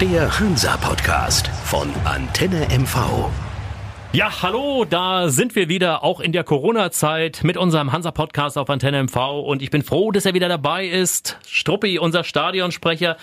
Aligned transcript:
Der 0.00 0.40
Hansa-Podcast 0.40 1.48
von 1.64 1.92
Antenne 2.06 2.66
MV. 2.70 3.28
Ja, 4.14 4.30
hallo, 4.40 4.86
da 4.88 5.28
sind 5.28 5.54
wir 5.54 5.68
wieder, 5.68 6.02
auch 6.02 6.20
in 6.20 6.32
der 6.32 6.42
Corona-Zeit 6.42 7.44
mit 7.44 7.58
unserem 7.58 7.92
Hansa-Podcast 7.92 8.56
auf 8.56 8.70
Antenne 8.70 9.02
MV 9.02 9.16
und 9.44 9.60
ich 9.60 9.68
bin 9.68 9.82
froh, 9.82 10.10
dass 10.10 10.24
er 10.24 10.32
wieder 10.32 10.48
dabei 10.48 10.86
ist. 10.86 11.38
Struppi, 11.46 11.98
unser 11.98 12.24
Stadionsprecher. 12.24 13.18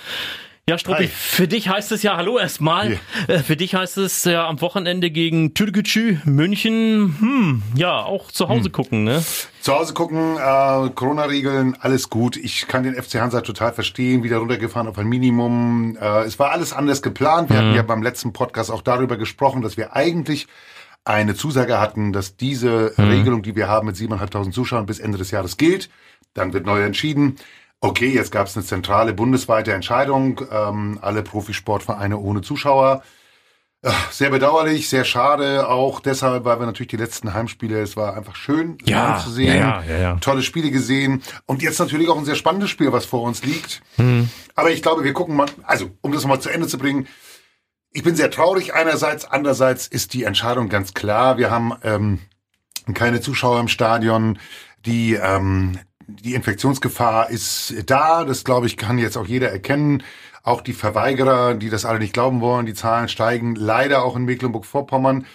Ja, 0.70 0.78
Struppi, 0.78 1.04
Hi. 1.04 1.08
für 1.08 1.48
dich 1.48 1.70
heißt 1.70 1.94
es 1.94 2.04
ja, 2.04 2.18
hallo 2.18 2.38
erstmal, 2.38 3.00
yeah. 3.30 3.42
für 3.42 3.56
dich 3.56 3.74
heißt 3.74 3.98
es 4.00 4.26
ja 4.26 4.46
am 4.46 4.60
Wochenende 4.60 5.10
gegen 5.12 5.54
Türkgücü, 5.54 6.18
München, 6.26 7.16
hm, 7.18 7.64
ja, 7.76 8.04
auch 8.04 8.34
zu 8.34 8.50
Hause 8.50 8.66
hm. 8.66 8.72
gucken, 8.74 9.04
ne? 9.06 9.24
Zu 9.62 9.74
Hause 9.74 9.94
gucken, 9.94 10.36
äh, 10.36 10.90
Corona-Regeln, 10.90 11.78
alles 11.80 12.10
gut. 12.10 12.36
Ich 12.36 12.68
kann 12.68 12.84
den 12.84 13.02
FC 13.02 13.22
Hansa 13.22 13.40
total 13.40 13.72
verstehen, 13.72 14.24
wieder 14.24 14.40
runtergefahren 14.40 14.90
auf 14.90 14.98
ein 14.98 15.08
Minimum. 15.08 15.98
Äh, 16.02 16.24
es 16.24 16.38
war 16.38 16.52
alles 16.52 16.74
anders 16.74 17.02
geplant. 17.02 17.50
Wir 17.50 17.60
hm. 17.60 17.66
hatten 17.68 17.76
ja 17.78 17.84
beim 17.84 18.04
letzten 18.04 18.34
Podcast 18.34 18.70
auch 18.70 18.82
darüber 18.82 19.16
gesprochen, 19.16 19.62
dass 19.62 19.78
wir 19.78 19.96
eigentlich 19.96 20.48
eine 21.06 21.34
Zusage 21.36 21.80
hatten, 21.80 22.12
dass 22.12 22.36
diese 22.36 22.92
hm. 22.94 23.08
Regelung, 23.08 23.42
die 23.42 23.56
wir 23.56 23.70
haben 23.70 23.88
mit 23.88 23.96
7.500 23.96 24.52
Zuschauern 24.52 24.86
bis 24.86 25.00
Ende 25.00 25.18
des 25.18 25.32
Jahres 25.32 25.56
gilt. 25.56 25.90
Dann 26.34 26.52
wird 26.52 26.66
neu 26.66 26.82
entschieden 26.84 27.38
okay, 27.82 28.10
jetzt 28.10 28.32
gab 28.32 28.48
es 28.48 28.56
eine 28.56 28.66
zentrale 28.66 29.14
bundesweite 29.14 29.74
Entscheidung, 29.74 30.42
ähm, 30.52 31.00
alle 31.02 31.24
Profisportvereine 31.24 32.18
ohne 32.18 32.42
Zuschauer. 32.42 33.04
Sehr 34.10 34.32
bedauerlich, 34.32 34.90
sehr 34.90 35.06
schade, 35.06 35.70
auch 35.70 36.00
deshalb, 36.00 36.46
weil 36.46 36.60
wir 36.60 36.66
natürlich 36.66 36.90
die 36.90 36.98
letzten 36.98 37.36
Heimspiele, 37.36 37.80
es 37.80 37.96
war 37.96 38.18
einfach 38.18 38.36
schön 38.36 38.80
ja, 38.84 39.20
zu 39.24 39.30
sehen, 39.30 39.56
ja, 39.56 39.84
ja, 39.84 39.98
ja, 39.98 40.16
tolle 40.16 40.42
Spiele 40.42 40.72
gesehen 40.72 41.22
und 41.46 41.62
jetzt 41.62 41.80
natürlich 41.80 42.10
auch 42.10 42.18
ein 42.18 42.26
sehr 42.26 42.36
spannendes 42.36 42.72
Spiel, 42.72 42.92
was 42.92 43.06
vor 43.06 43.22
uns 43.22 43.44
liegt. 43.46 43.84
Hm. 43.98 44.30
Aber 44.56 44.72
ich 44.72 44.82
glaube, 44.82 45.04
wir 45.04 45.14
gucken 45.14 45.36
mal, 45.36 45.46
also 45.64 45.92
um 46.02 46.12
das 46.12 46.26
mal 46.26 46.40
zu 46.40 46.50
Ende 46.50 46.68
zu 46.68 46.80
bringen, 46.80 47.08
ich 47.92 48.04
bin 48.04 48.16
sehr 48.16 48.32
traurig 48.32 48.74
einerseits, 48.74 49.26
andererseits 49.26 49.86
ist 49.86 50.14
die 50.14 50.24
Entscheidung 50.24 50.70
ganz 50.70 50.96
klar. 50.96 51.38
Wir 51.38 51.52
haben 51.52 51.74
ähm, 51.84 52.20
keine 52.96 53.22
Zuschauer 53.22 53.60
im 53.60 53.68
Stadion, 53.68 54.40
die 54.86 55.14
ähm, 55.14 55.80
die 56.08 56.34
Infektionsgefahr 56.34 57.30
ist 57.30 57.76
da, 57.86 58.24
das 58.24 58.44
glaube 58.44 58.66
ich, 58.66 58.78
kann 58.78 58.98
jetzt 58.98 59.18
auch 59.18 59.28
jeder 59.28 59.52
erkennen. 59.52 60.04
Auch 60.42 60.62
die 60.62 60.74
Verweigerer, 60.74 61.56
die 61.56 61.70
das 61.70 61.84
alle 61.84 62.00
nicht 62.00 62.14
glauben 62.14 62.40
wollen, 62.40 62.66
die 62.66 62.74
Zahlen 62.74 63.10
steigen 63.10 63.56
leider 63.56 64.04
auch 64.04 64.16
in 64.16 64.24
Mecklenburg-Vorpommern. 64.24 65.26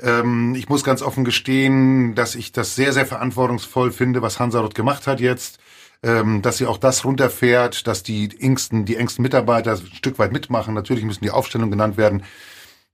Ähm, 0.00 0.54
ich 0.54 0.70
muss 0.70 0.82
ganz 0.84 1.02
offen 1.02 1.24
gestehen, 1.24 2.14
dass 2.14 2.34
ich 2.34 2.52
das 2.52 2.74
sehr, 2.74 2.94
sehr 2.94 3.04
verantwortungsvoll 3.04 3.92
finde, 3.92 4.22
was 4.22 4.40
Hansa 4.40 4.60
dort 4.60 4.74
gemacht 4.74 5.06
hat 5.06 5.20
jetzt. 5.20 5.58
Ähm, 6.02 6.42
dass 6.42 6.58
sie 6.58 6.66
auch 6.66 6.76
das 6.76 7.04
runterfährt, 7.04 7.86
dass 7.86 8.02
die 8.02 8.28
engsten, 8.38 8.84
die 8.84 8.96
engsten 8.96 9.22
Mitarbeiter 9.22 9.72
ein 9.72 9.86
Stück 9.94 10.18
weit 10.18 10.30
mitmachen. 10.30 10.74
Natürlich 10.74 11.04
müssen 11.04 11.24
die 11.24 11.30
Aufstellungen 11.30 11.70
genannt 11.70 11.96
werden 11.96 12.22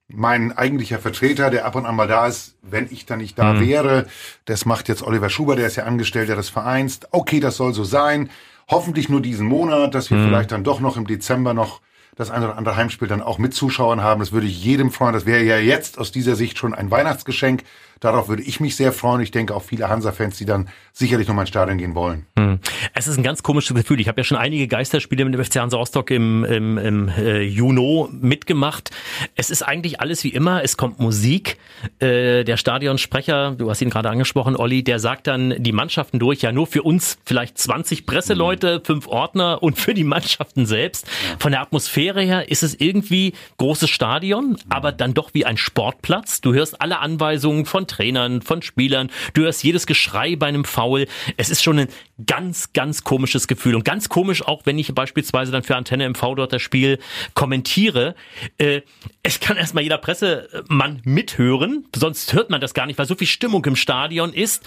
mein 0.09 0.53
eigentlicher 0.57 0.99
Vertreter, 0.99 1.51
der 1.51 1.65
ab 1.65 1.75
und 1.75 1.87
an 1.87 1.97
mal 1.97 2.09
da 2.09 2.27
ist, 2.27 2.57
wenn 2.63 2.89
ich 2.91 3.07
dann 3.07 3.19
nicht 3.19 3.39
da 3.39 3.55
mhm. 3.55 3.67
wäre. 3.67 4.07
Das 4.45 4.67
macht 4.67 4.89
jetzt 4.89 5.03
Oliver 5.03 5.31
Schuber, 5.31 5.57
der 5.57 5.67
ist 5.67 5.77
ja 5.77 5.85
Angestellter 5.85 6.37
des 6.37 6.51
Vereins. 6.51 7.01
Okay, 7.11 7.41
das 7.41 7.57
soll 7.57 7.73
so 7.73 7.85
sein. 7.85 8.31
Hoffentlich 8.69 9.09
nur 9.09 9.21
diesen 9.21 9.47
Monat, 9.47 9.95
dass 9.95 10.11
wir 10.11 10.19
mhm. 10.19 10.27
vielleicht 10.27 10.53
dann 10.53 10.65
doch 10.65 10.81
noch 10.81 10.97
im 10.97 11.07
Dezember 11.07 11.55
noch 11.55 11.81
das 12.15 12.31
eine 12.31 12.47
oder 12.47 12.59
andere 12.59 12.77
Heimspiel 12.77 13.09
dann 13.09 13.23
auch 13.23 13.39
mit 13.39 13.55
Zuschauern 13.55 14.03
haben. 14.03 14.21
Das 14.21 14.33
würde 14.33 14.47
ich 14.47 14.63
jedem 14.63 14.91
freuen. 14.91 15.15
Das 15.15 15.25
wäre 15.25 15.43
ja 15.43 15.59
jetzt 15.59 15.99
aus 15.99 16.13
dieser 16.13 16.37
Sicht 16.37 16.59
schon 16.59 16.75
ein 16.75 16.91
Weihnachtsgeschenk. 16.91 17.65
Darauf 18.03 18.29
würde 18.29 18.43
ich 18.43 18.59
mich 18.59 18.75
sehr 18.75 18.93
freuen. 18.93 19.21
Ich 19.21 19.31
denke 19.31 19.55
auch 19.55 19.63
viele 19.63 19.89
Hansa-Fans, 19.89 20.37
die 20.37 20.45
dann 20.45 20.69
sicherlich 20.93 21.29
noch 21.29 21.37
mal 21.37 21.43
ins 21.43 21.51
Stadion 21.51 21.79
gehen 21.79 21.95
wollen. 21.95 22.27
Hm. 22.37 22.59
Es 22.95 23.07
ist 23.07 23.17
ein 23.17 23.23
ganz 23.23 23.45
komisches 23.45 23.77
Gefühl. 23.77 24.01
Ich 24.01 24.09
habe 24.09 24.21
ja 24.21 24.25
schon 24.25 24.37
einige 24.37 24.67
Geisterspiele 24.67 25.25
mit 25.25 25.35
dem 25.35 25.45
FC 25.45 25.61
Hansa 25.61 25.77
Rostock 25.77 26.11
im, 26.11 26.45
im, 26.45 26.79
im 26.79 27.09
äh, 27.09 27.43
Juno 27.43 28.09
mitgemacht. 28.11 28.91
Es 29.37 29.51
ist 29.51 29.63
eigentlich 29.63 30.01
alles 30.01 30.25
wie 30.25 30.31
immer. 30.31 30.65
Es 30.65 30.77
kommt 30.77 30.99
Musik. 30.99 31.59
Äh, 32.01 32.43
der 32.43 32.57
Stadionsprecher, 32.57 33.53
du 33.53 33.71
hast 33.71 33.81
ihn 33.81 33.91
gerade 33.91 34.11
angesprochen, 34.11 34.57
Olli, 34.57 34.83
der 34.83 34.99
sagt 34.99 35.29
dann 35.29 35.55
die 35.63 35.73
Mannschaften 35.73 36.19
durch. 36.19 36.43
Ja, 36.43 36.51
nur 36.51 36.67
für 36.67 36.83
uns 36.83 37.19
vielleicht 37.25 37.57
20 37.57 38.05
Presseleute, 38.05 38.81
mhm. 38.81 38.85
fünf 38.85 39.07
Ordner 39.07 39.63
und 39.63 39.79
für 39.79 39.95
die 39.95 40.05
Mannschaften 40.05 40.67
selbst. 40.67 41.07
Von 41.39 41.53
der 41.53 41.61
Atmosphäre 41.61 42.02
her 42.11 42.51
ist 42.51 42.63
es 42.63 42.75
irgendwie 42.81 43.35
großes 43.59 43.89
Stadion, 43.89 44.57
aber 44.69 44.93
dann 44.93 45.15
doch 45.15 45.35
wie 45.35 45.45
ein 45.45 45.57
Sportplatz. 45.57 46.41
Du 46.41 46.53
hörst 46.53 46.81
alle 46.81 46.99
Anweisungen 46.99 47.67
von 47.67 47.87
Trainern, 47.87 48.43
von 48.43 48.63
Spielern. 48.63 49.11
Du 49.35 49.43
hörst 49.43 49.63
jedes 49.63 49.87
Geschrei 49.87 50.37
bei 50.37 50.47
einem 50.47 50.65
Foul. 50.65 51.07
Es 51.37 51.51
ist 51.51 51.63
schon 51.63 51.79
ein 51.79 51.89
ganz, 52.27 52.73
ganz 52.73 53.05
komisches 53.05 53.47
Gefühl. 53.47 53.75
Und 53.75 53.85
ganz 53.85 54.09
komisch 54.09 54.43
auch, 54.43 54.63
wenn 54.65 54.79
ich 54.79 54.93
beispielsweise 54.95 55.53
dann 55.53 55.63
für 55.63 55.77
Antenne 55.77 56.09
MV 56.09 56.35
dort 56.37 56.53
das 56.53 56.63
Spiel 56.63 56.99
kommentiere. 57.35 58.15
Äh, 58.59 58.83
es 59.23 59.41
kann 59.41 59.57
erstmal 59.57 59.85
jeder 59.85 59.99
Pressemann 59.99 61.01
mithören, 61.05 61.87
sonst 61.95 62.33
hört 62.33 62.51
man 62.51 62.61
das 62.61 62.75
gar 62.75 62.87
nicht, 62.87 62.99
weil 62.99 63.07
so 63.07 63.15
viel 63.15 63.27
Stimmung 63.27 63.65
im 63.65 63.77
Stadion 63.77 64.33
ist. 64.33 64.65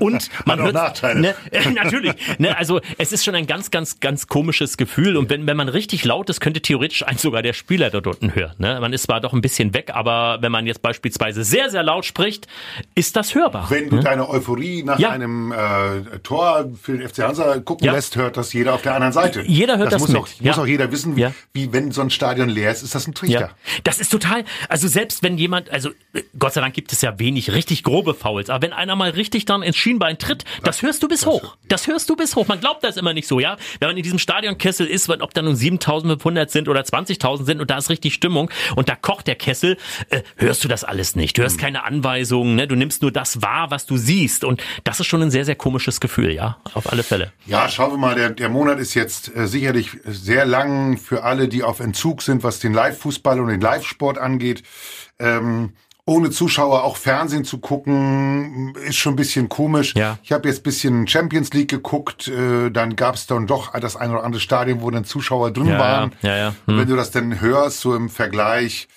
Und 0.00 0.30
man 0.46 0.60
hört, 0.60 0.74
Nachteile. 0.74 1.20
Ne, 1.20 1.34
äh, 1.50 1.70
natürlich. 1.74 2.14
Ne, 2.38 2.56
also 2.56 2.80
es 2.96 3.12
ist 3.12 3.24
schon 3.24 3.34
ein 3.34 3.46
ganz, 3.46 3.70
ganz, 3.70 4.00
ganz 4.00 4.26
komisches 4.26 4.76
Gefühl. 4.76 5.16
Und 5.16 5.30
wenn, 5.30 5.46
wenn 5.46 5.56
man 5.56 5.68
richtig 5.68 6.04
laut 6.04 6.30
ist, 6.30 6.40
könnte 6.40 6.60
theoretisch 6.60 6.77
ein 7.06 7.16
sogar 7.18 7.42
der 7.42 7.52
Spieler 7.52 7.90
dort 7.90 8.06
unten 8.06 8.34
hören. 8.34 8.54
Ne? 8.58 8.78
Man 8.80 8.92
ist 8.92 9.04
zwar 9.04 9.20
doch 9.20 9.32
ein 9.32 9.40
bisschen 9.40 9.74
weg, 9.74 9.90
aber 9.94 10.38
wenn 10.40 10.52
man 10.52 10.66
jetzt 10.66 10.82
beispielsweise 10.82 11.44
sehr, 11.44 11.70
sehr 11.70 11.82
laut 11.82 12.04
spricht, 12.04 12.46
ist 12.94 13.16
das 13.16 13.34
hörbar. 13.34 13.70
Wenn 13.70 13.90
du 13.90 13.96
hm? 13.96 14.04
deine 14.04 14.28
Euphorie 14.28 14.82
nach 14.82 14.98
ja. 14.98 15.10
einem 15.10 15.52
äh, 15.52 16.18
Tor 16.22 16.70
für 16.80 16.96
den 16.96 17.08
FC 17.08 17.18
Hansa 17.18 17.58
gucken 17.58 17.86
ja. 17.86 17.92
lässt, 17.92 18.16
hört 18.16 18.36
das 18.36 18.52
jeder 18.52 18.74
auf 18.74 18.82
der 18.82 18.94
anderen 18.94 19.12
Seite. 19.12 19.42
Jeder 19.42 19.78
hört 19.78 19.92
das, 19.92 20.02
das 20.02 20.12
muss 20.12 20.22
Auch, 20.22 20.28
ja. 20.40 20.52
Muss 20.52 20.58
auch 20.58 20.66
jeder 20.66 20.90
wissen, 20.90 21.16
wie, 21.16 21.26
wie, 21.52 21.72
wenn 21.72 21.92
so 21.92 22.00
ein 22.00 22.10
Stadion 22.10 22.48
leer 22.48 22.70
ist, 22.70 22.82
ist 22.82 22.94
das 22.94 23.06
ein 23.06 23.14
Trichter. 23.14 23.50
Das 23.84 23.98
ist 23.98 24.10
total, 24.10 24.44
also 24.68 24.88
selbst 24.88 25.22
wenn 25.22 25.38
jemand, 25.38 25.70
also 25.70 25.90
Gott 26.38 26.54
sei 26.54 26.60
Dank 26.60 26.74
gibt 26.74 26.92
es 26.92 27.02
ja 27.02 27.18
wenig 27.18 27.52
richtig 27.52 27.82
grobe 27.82 28.14
Fouls, 28.14 28.50
aber 28.50 28.62
wenn 28.62 28.72
einer 28.72 28.96
mal 28.96 29.10
richtig 29.10 29.44
dann 29.44 29.62
ins 29.62 29.76
Schienbein 29.76 30.18
tritt, 30.18 30.44
das, 30.62 30.78
das 30.78 30.82
hörst 30.82 31.02
du 31.02 31.08
bis 31.08 31.20
das 31.20 31.28
hoch. 31.28 31.56
Das 31.68 31.86
hörst 31.86 32.08
du 32.10 32.16
bis 32.16 32.36
hoch. 32.36 32.46
Man 32.46 32.60
glaubt 32.60 32.84
das 32.84 32.96
immer 32.96 33.12
nicht 33.12 33.26
so, 33.28 33.40
ja. 33.40 33.56
Wenn 33.80 33.88
man 33.88 33.96
in 33.96 34.02
diesem 34.02 34.18
Stadionkessel 34.18 34.86
ist, 34.86 35.08
ob 35.08 35.34
da 35.34 35.42
nun 35.42 35.56
7500 35.56 36.50
sind 36.50 36.67
oder 36.68 36.80
20.000 36.80 37.44
sind 37.44 37.60
und 37.60 37.70
da 37.70 37.78
ist 37.78 37.90
richtig 37.90 38.14
Stimmung 38.14 38.50
und 38.76 38.88
da 38.88 38.96
kocht 38.96 39.26
der 39.26 39.34
Kessel, 39.34 39.76
äh, 40.10 40.22
hörst 40.36 40.64
du 40.64 40.68
das 40.68 40.84
alles 40.84 41.16
nicht. 41.16 41.36
Du 41.38 41.42
hörst 41.42 41.56
hm. 41.56 41.62
keine 41.62 41.84
Anweisungen, 41.84 42.56
ne? 42.56 42.66
du 42.66 42.74
nimmst 42.74 43.02
nur 43.02 43.12
das 43.12 43.42
wahr, 43.42 43.70
was 43.70 43.86
du 43.86 43.96
siehst 43.96 44.44
und 44.44 44.62
das 44.84 45.00
ist 45.00 45.06
schon 45.06 45.22
ein 45.22 45.30
sehr, 45.30 45.44
sehr 45.44 45.56
komisches 45.56 46.00
Gefühl, 46.00 46.32
ja, 46.32 46.58
auf 46.74 46.90
alle 46.90 47.02
Fälle. 47.02 47.32
Ja, 47.46 47.68
schauen 47.68 47.92
wir 47.92 47.98
mal, 47.98 48.14
der, 48.14 48.30
der 48.30 48.48
Monat 48.48 48.78
ist 48.78 48.94
jetzt 48.94 49.34
äh, 49.34 49.46
sicherlich 49.46 49.90
sehr 50.04 50.44
lang 50.44 50.98
für 50.98 51.24
alle, 51.24 51.48
die 51.48 51.62
auf 51.62 51.80
Entzug 51.80 52.22
sind, 52.22 52.42
was 52.42 52.58
den 52.58 52.72
Live-Fußball 52.72 53.40
und 53.40 53.48
den 53.48 53.60
Live-Sport 53.60 54.18
angeht. 54.18 54.62
Ähm, 55.18 55.72
ohne 56.08 56.30
Zuschauer 56.30 56.84
auch 56.84 56.96
Fernsehen 56.96 57.44
zu 57.44 57.58
gucken, 57.58 58.74
ist 58.86 58.96
schon 58.96 59.12
ein 59.12 59.16
bisschen 59.16 59.50
komisch. 59.50 59.94
Ja. 59.94 60.18
Ich 60.22 60.32
habe 60.32 60.48
jetzt 60.48 60.62
bisschen 60.62 61.06
Champions 61.06 61.52
League 61.52 61.68
geguckt, 61.68 62.28
äh, 62.28 62.70
dann 62.70 62.96
gab 62.96 63.16
es 63.16 63.26
dann 63.26 63.46
doch 63.46 63.78
das 63.78 63.94
ein 63.94 64.10
oder 64.10 64.24
andere 64.24 64.40
Stadion, 64.40 64.80
wo 64.80 64.90
dann 64.90 65.04
Zuschauer 65.04 65.50
drin 65.50 65.68
ja, 65.68 65.78
waren. 65.78 66.12
Ja, 66.22 66.36
ja. 66.36 66.54
Hm. 66.66 66.78
Wenn 66.78 66.88
du 66.88 66.96
das 66.96 67.10
dann 67.10 67.42
hörst, 67.42 67.80
so 67.80 67.94
im 67.94 68.08
Vergleich, 68.08 68.88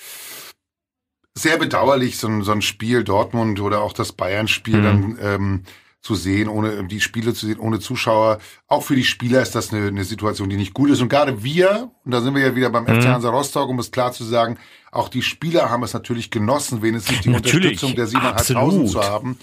sehr 1.38 1.58
bedauerlich, 1.58 2.18
so 2.18 2.28
ein, 2.28 2.44
so 2.44 2.54
ein 2.54 2.62
Spiel 2.62 3.04
Dortmund 3.04 3.60
oder 3.60 3.82
auch 3.82 3.92
das 3.92 4.14
Bayern-Spiel 4.14 4.78
mhm. 4.78 4.84
dann 4.84 5.18
ähm, 5.22 5.64
zu 6.02 6.16
sehen, 6.16 6.50
ohne 6.50 6.84
die 6.86 7.00
Spiele 7.00 7.34
zu 7.34 7.46
sehen, 7.46 7.60
ohne 7.60 7.80
Zuschauer. 7.80 8.40
Auch 8.68 8.84
für 8.84 8.96
die 8.96 9.04
Spieler 9.04 9.42
ist 9.42 9.54
das 9.54 9.72
eine, 9.72 9.88
eine 9.88 10.04
Situation, 10.04 10.50
die 10.50 10.58
nicht 10.58 10.74
gut 10.74 10.90
ist. 10.90 11.00
Und 11.02 11.10
gerade 11.10 11.44
wir, 11.44 11.92
und 12.04 12.12
da 12.12 12.22
sind 12.22 12.34
wir 12.34 12.42
ja 12.42 12.56
wieder 12.56 12.72
beim 12.72 12.86
mhm. 12.86 13.02
FC 13.02 13.08
Hansa 13.08 13.30
Rostock, 13.30 13.70
um 13.70 13.78
es 13.78 13.92
klar 13.92 14.12
zu 14.12 14.24
sagen, 14.24 14.58
auch 14.92 15.10
die 15.10 15.22
Spieler 15.22 15.70
haben 15.70 15.84
es 15.84 15.94
natürlich 15.94 16.32
genossen, 16.32 16.82
wenigstens 16.82 17.22
die 17.22 17.30
natürlich. 17.30 17.84
Unterstützung 17.84 17.96
der 17.96 18.08
7.500 18.08 18.88
zu 18.88 19.04
haben. 19.04 19.38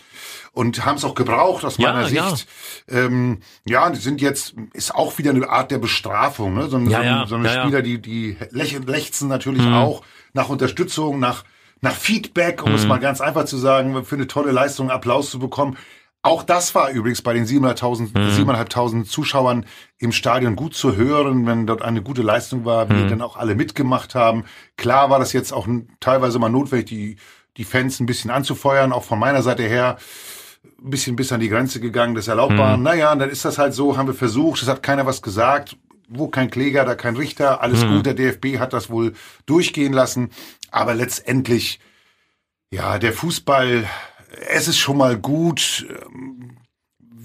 Und 0.52 0.84
haben 0.84 0.96
es 0.96 1.04
auch 1.04 1.14
gebraucht 1.14 1.64
aus 1.64 1.78
meiner 1.78 2.08
ja, 2.08 2.30
Sicht. 2.30 2.48
Ja. 2.90 2.98
Ähm, 2.98 3.38
ja, 3.64 3.88
die 3.90 4.00
sind 4.00 4.20
jetzt, 4.20 4.54
ist 4.72 4.92
auch 4.92 5.16
wieder 5.18 5.30
eine 5.30 5.48
Art 5.48 5.70
der 5.70 5.78
Bestrafung. 5.78 6.54
Ne? 6.54 6.68
So, 6.68 6.78
ja, 6.78 7.20
so, 7.20 7.26
so 7.26 7.34
eine 7.36 7.48
Spieler, 7.48 7.82
die, 7.82 8.02
die 8.02 8.36
lechzen 8.50 9.28
natürlich 9.28 9.64
mhm. 9.64 9.74
auch 9.74 10.02
nach 10.32 10.48
Unterstützung, 10.48 11.20
nach 11.20 11.44
nach 11.80 11.92
Feedback, 11.92 12.64
um 12.64 12.70
mhm. 12.70 12.76
es 12.76 12.86
mal 12.86 12.98
ganz 12.98 13.20
einfach 13.20 13.44
zu 13.44 13.56
sagen, 13.56 14.04
für 14.04 14.16
eine 14.16 14.26
tolle 14.26 14.50
Leistung 14.50 14.90
Applaus 14.90 15.30
zu 15.30 15.38
bekommen. 15.38 15.76
Auch 16.22 16.42
das 16.42 16.74
war 16.74 16.90
übrigens 16.90 17.22
bei 17.22 17.32
den 17.32 17.46
7.500 17.46 18.18
mhm. 18.18 18.50
7.500 18.50 19.04
Zuschauern 19.04 19.66
im 19.98 20.12
Stadion 20.12 20.56
gut 20.56 20.74
zu 20.74 20.96
hören, 20.96 21.46
wenn 21.46 21.66
dort 21.66 21.82
eine 21.82 22.02
gute 22.02 22.22
Leistung 22.22 22.64
war, 22.64 22.88
wie 22.90 22.94
mhm. 22.94 23.08
dann 23.08 23.22
auch 23.22 23.36
alle 23.36 23.54
mitgemacht 23.54 24.14
haben. 24.14 24.44
Klar 24.76 25.10
war 25.10 25.20
das 25.20 25.32
jetzt 25.32 25.52
auch 25.52 25.68
teilweise 26.00 26.38
mal 26.38 26.48
notwendig, 26.48 26.86
die, 26.86 27.16
die 27.56 27.64
Fans 27.64 28.00
ein 28.00 28.06
bisschen 28.06 28.30
anzufeuern, 28.30 28.92
auch 28.92 29.04
von 29.04 29.18
meiner 29.18 29.42
Seite 29.42 29.62
her 29.62 29.96
ein 30.82 30.90
bisschen 30.90 31.16
bis 31.16 31.32
an 31.32 31.40
die 31.40 31.48
Grenze 31.48 31.80
gegangen 31.80 32.14
des 32.14 32.28
Erlaubbaren. 32.28 32.80
Mhm. 32.80 32.84
Naja, 32.84 33.14
dann 33.14 33.30
ist 33.30 33.44
das 33.44 33.58
halt 33.58 33.74
so, 33.74 33.96
haben 33.96 34.08
wir 34.08 34.14
versucht, 34.14 34.62
es 34.62 34.68
hat 34.68 34.82
keiner 34.82 35.06
was 35.06 35.22
gesagt. 35.22 35.76
Wo 36.10 36.28
kein 36.28 36.50
Kläger, 36.50 36.86
da 36.86 36.94
kein 36.94 37.16
Richter, 37.16 37.60
alles 37.60 37.84
mhm. 37.84 37.96
gut. 37.96 38.06
Der 38.06 38.14
DFB 38.14 38.58
hat 38.58 38.72
das 38.72 38.88
wohl 38.88 39.12
durchgehen 39.44 39.92
lassen. 39.92 40.30
Aber 40.70 40.94
letztendlich, 40.94 41.80
ja, 42.70 42.98
der 42.98 43.12
Fußball, 43.12 43.84
es 44.48 44.68
ist 44.68 44.78
schon 44.78 44.96
mal 44.96 45.16
gut, 45.16 45.86
ähm, 45.88 46.56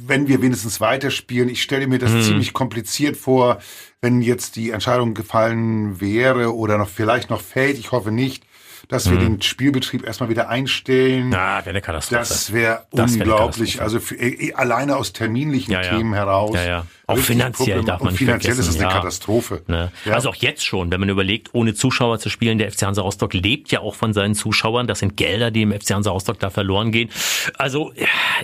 wenn 0.05 0.27
wir 0.27 0.41
wenigstens 0.41 0.81
weiterspielen. 0.81 1.49
Ich 1.49 1.61
stelle 1.61 1.87
mir 1.87 1.99
das 1.99 2.11
hm. 2.11 2.21
ziemlich 2.21 2.53
kompliziert 2.53 3.15
vor, 3.15 3.59
wenn 4.01 4.21
jetzt 4.21 4.57
die 4.57 4.71
Entscheidung 4.71 5.13
gefallen 5.13 6.01
wäre 6.01 6.53
oder 6.55 6.77
noch 6.77 6.89
vielleicht 6.89 7.29
noch 7.29 7.41
fällt, 7.41 7.77
ich 7.77 7.91
hoffe 7.91 8.11
nicht, 8.11 8.43
dass 8.87 9.09
wir 9.09 9.17
mhm. 9.17 9.21
den 9.21 9.41
Spielbetrieb 9.41 10.05
erstmal 10.05 10.29
wieder 10.29 10.49
einstellen. 10.49 11.29
Na, 11.29 11.59
wäre 11.59 11.69
eine 11.69 11.81
Katastrophe. 11.81 12.19
Das 12.19 12.53
wäre 12.53 12.85
unglaublich. 12.91 13.81
Also 13.81 13.99
für, 13.99 14.15
äh, 14.15 14.53
alleine 14.53 14.97
aus 14.97 15.13
terminlichen 15.13 15.71
ja, 15.71 15.81
ja. 15.81 15.97
Themen 15.97 16.13
heraus. 16.13 16.55
Ja, 16.55 16.65
ja. 16.65 16.85
Auch 17.05 17.17
finanziell 17.17 17.77
Problem. 17.77 17.85
darf 17.85 17.99
man 17.99 18.09
und 18.09 18.17
finanziell 18.17 18.57
ist 18.57 18.67
es 18.67 18.79
eine 18.79 18.89
Katastrophe. 18.89 19.61
Ne? 19.67 19.91
Also 20.09 20.29
auch 20.29 20.35
jetzt 20.35 20.65
schon, 20.65 20.89
wenn 20.91 21.01
man 21.01 21.09
überlegt, 21.09 21.49
ohne 21.53 21.73
Zuschauer 21.73 22.19
zu 22.19 22.29
spielen, 22.29 22.57
der 22.57 22.71
FC 22.71 22.83
Hansa 22.83 23.01
Rostock 23.01 23.33
lebt 23.33 23.71
ja 23.71 23.81
auch 23.81 23.95
von 23.95 24.13
seinen 24.13 24.35
Zuschauern. 24.35 24.87
Das 24.87 24.99
sind 24.99 25.17
Gelder, 25.17 25.51
die 25.51 25.63
im 25.63 25.71
FC 25.71 25.91
Hansa 25.91 26.11
Rostock 26.11 26.39
da 26.39 26.49
verloren 26.49 26.91
gehen. 26.91 27.09
Also 27.57 27.91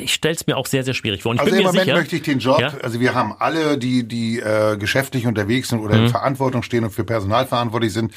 ich 0.01 0.13
stelle 0.13 0.35
es 0.35 0.45
mir 0.45 0.57
auch 0.57 0.65
sehr, 0.65 0.83
sehr 0.83 0.93
schwierig 0.93 1.23
vor. 1.23 1.31
Und 1.31 1.37
ich 1.37 1.41
also 1.41 1.51
bin 1.51 1.59
im 1.61 1.65
Moment 1.67 1.85
sicher, 1.85 1.97
möchte 1.97 2.15
ich 2.17 2.21
den 2.23 2.39
Job, 2.39 2.61
also 2.81 2.99
wir 2.99 3.13
haben 3.13 3.33
alle, 3.39 3.77
die, 3.77 4.07
die 4.07 4.39
äh, 4.39 4.77
geschäftlich 4.77 5.25
unterwegs 5.25 5.69
sind 5.69 5.79
oder 5.79 5.95
mhm. 5.95 6.05
in 6.05 6.09
Verantwortung 6.09 6.63
stehen 6.63 6.83
und 6.83 6.91
für 6.91 7.03
Personal 7.03 7.45
verantwortlich 7.45 7.93
sind, 7.93 8.13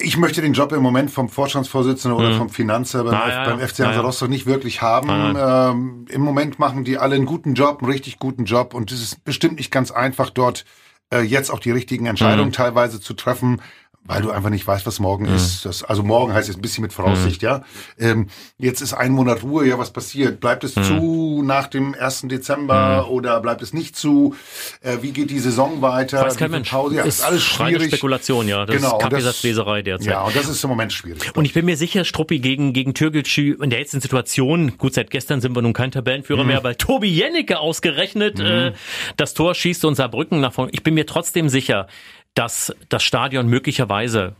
ich 0.00 0.16
möchte 0.16 0.40
den 0.40 0.52
Job 0.52 0.72
im 0.72 0.82
Moment 0.82 1.10
vom 1.10 1.28
Vorstandsvorsitzenden 1.28 2.18
oder 2.18 2.30
mhm. 2.30 2.38
vom 2.38 2.48
Finanzer 2.50 3.04
beim, 3.04 3.14
ah, 3.14 3.28
ja, 3.28 3.44
beim 3.44 3.60
FC 3.60 3.80
Hansa 3.80 3.92
ja, 3.92 4.00
Rostock 4.00 4.28
nicht 4.28 4.46
wirklich 4.46 4.82
haben. 4.82 5.10
Ah, 5.10 5.70
ähm, 5.70 6.06
Im 6.08 6.22
Moment 6.22 6.58
machen 6.58 6.84
die 6.84 6.98
alle 6.98 7.16
einen 7.16 7.26
guten 7.26 7.54
Job, 7.54 7.82
einen 7.82 7.90
richtig 7.90 8.18
guten 8.18 8.44
Job 8.44 8.74
und 8.74 8.92
es 8.92 9.02
ist 9.02 9.24
bestimmt 9.24 9.56
nicht 9.56 9.70
ganz 9.70 9.90
einfach 9.90 10.30
dort 10.30 10.64
äh, 11.12 11.20
jetzt 11.20 11.50
auch 11.50 11.58
die 11.58 11.70
richtigen 11.70 12.06
Entscheidungen 12.06 12.48
mhm. 12.48 12.54
teilweise 12.54 13.00
zu 13.00 13.14
treffen 13.14 13.60
weil 14.04 14.22
du 14.22 14.30
einfach 14.30 14.50
nicht 14.50 14.66
weißt, 14.66 14.86
was 14.86 14.98
morgen 14.98 15.26
mhm. 15.26 15.36
ist. 15.36 15.64
Das, 15.64 15.84
also 15.84 16.02
morgen 16.02 16.32
heißt 16.32 16.48
jetzt 16.48 16.58
ein 16.58 16.62
bisschen 16.62 16.82
mit 16.82 16.92
Voraussicht, 16.92 17.42
mhm. 17.42 17.48
ja. 17.48 17.62
Ähm, 17.98 18.28
jetzt 18.58 18.80
ist 18.80 18.94
ein 18.94 19.12
Monat 19.12 19.42
Ruhe, 19.42 19.66
ja, 19.68 19.78
was 19.78 19.92
passiert? 19.92 20.40
Bleibt 20.40 20.64
es 20.64 20.74
mhm. 20.74 20.84
zu 20.84 21.42
nach 21.44 21.66
dem 21.66 21.94
1. 21.94 22.22
Dezember 22.22 23.04
mhm. 23.04 23.12
oder 23.12 23.40
bleibt 23.40 23.62
es 23.62 23.72
nicht 23.72 23.96
zu? 23.96 24.34
Äh, 24.80 24.98
wie 25.02 25.12
geht 25.12 25.30
die 25.30 25.38
Saison 25.38 25.82
weiter? 25.82 26.22
Weiß 26.22 26.36
kein 26.36 26.50
Mensch. 26.50 26.70
Pause? 26.70 26.96
Ja, 26.96 27.02
ist, 27.04 27.18
ist 27.18 27.24
alles 27.24 27.42
schwierig. 27.42 27.88
Spekulation, 27.88 28.48
ja. 28.48 28.64
Das 28.64 28.76
genau, 28.76 28.98
ist 28.98 29.02
Kaffeesatzleserei 29.02 29.82
derzeit. 29.82 30.08
Ja, 30.08 30.22
und 30.22 30.34
das 30.34 30.48
ist 30.48 30.64
im 30.64 30.70
Moment 30.70 30.92
schwierig. 30.92 31.36
Und 31.36 31.44
ich 31.44 31.52
bin 31.52 31.66
mir 31.66 31.76
sicher, 31.76 32.04
Struppi 32.04 32.38
gegen, 32.38 32.72
gegen 32.72 32.94
Türkgücü 32.94 33.58
in 33.62 33.70
der 33.70 33.80
jetzigen 33.80 34.00
Situation, 34.00 34.78
gut, 34.78 34.94
seit 34.94 35.10
gestern 35.10 35.40
sind 35.40 35.54
wir 35.54 35.62
nun 35.62 35.72
kein 35.72 35.90
Tabellenführer 35.90 36.42
mhm. 36.42 36.48
mehr, 36.48 36.64
weil 36.64 36.74
Tobi 36.74 37.08
Jennecke 37.08 37.58
ausgerechnet 37.58 38.38
mhm. 38.38 38.44
äh, 38.44 38.72
das 39.16 39.34
Tor 39.34 39.54
schießt 39.54 39.84
und 39.84 39.94
Saarbrücken 39.94 40.40
nach 40.40 40.54
vorne. 40.54 40.72
Ich 40.72 40.82
bin 40.82 40.94
mir 40.94 41.06
trotzdem 41.06 41.48
sicher, 41.48 41.86
dass 42.34 42.72
das 42.88 43.02
Stadion 43.02 43.48
möglicherweise 43.48 44.36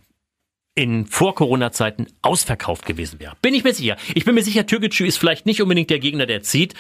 in 0.74 1.06
Vor-Corona-Zeiten 1.06 2.06
ausverkauft 2.22 2.86
gewesen 2.86 3.20
wäre. 3.20 3.34
Bin 3.42 3.54
ich 3.54 3.64
mir 3.64 3.74
sicher. 3.74 3.96
Ich 4.14 4.24
bin 4.24 4.34
mir 4.34 4.42
sicher, 4.42 4.66
Türkgücü 4.66 5.04
ist 5.04 5.18
vielleicht 5.18 5.46
nicht 5.46 5.60
unbedingt 5.60 5.90
der 5.90 5.98
Gegner, 5.98 6.26
der 6.26 6.42
zieht. 6.42 6.74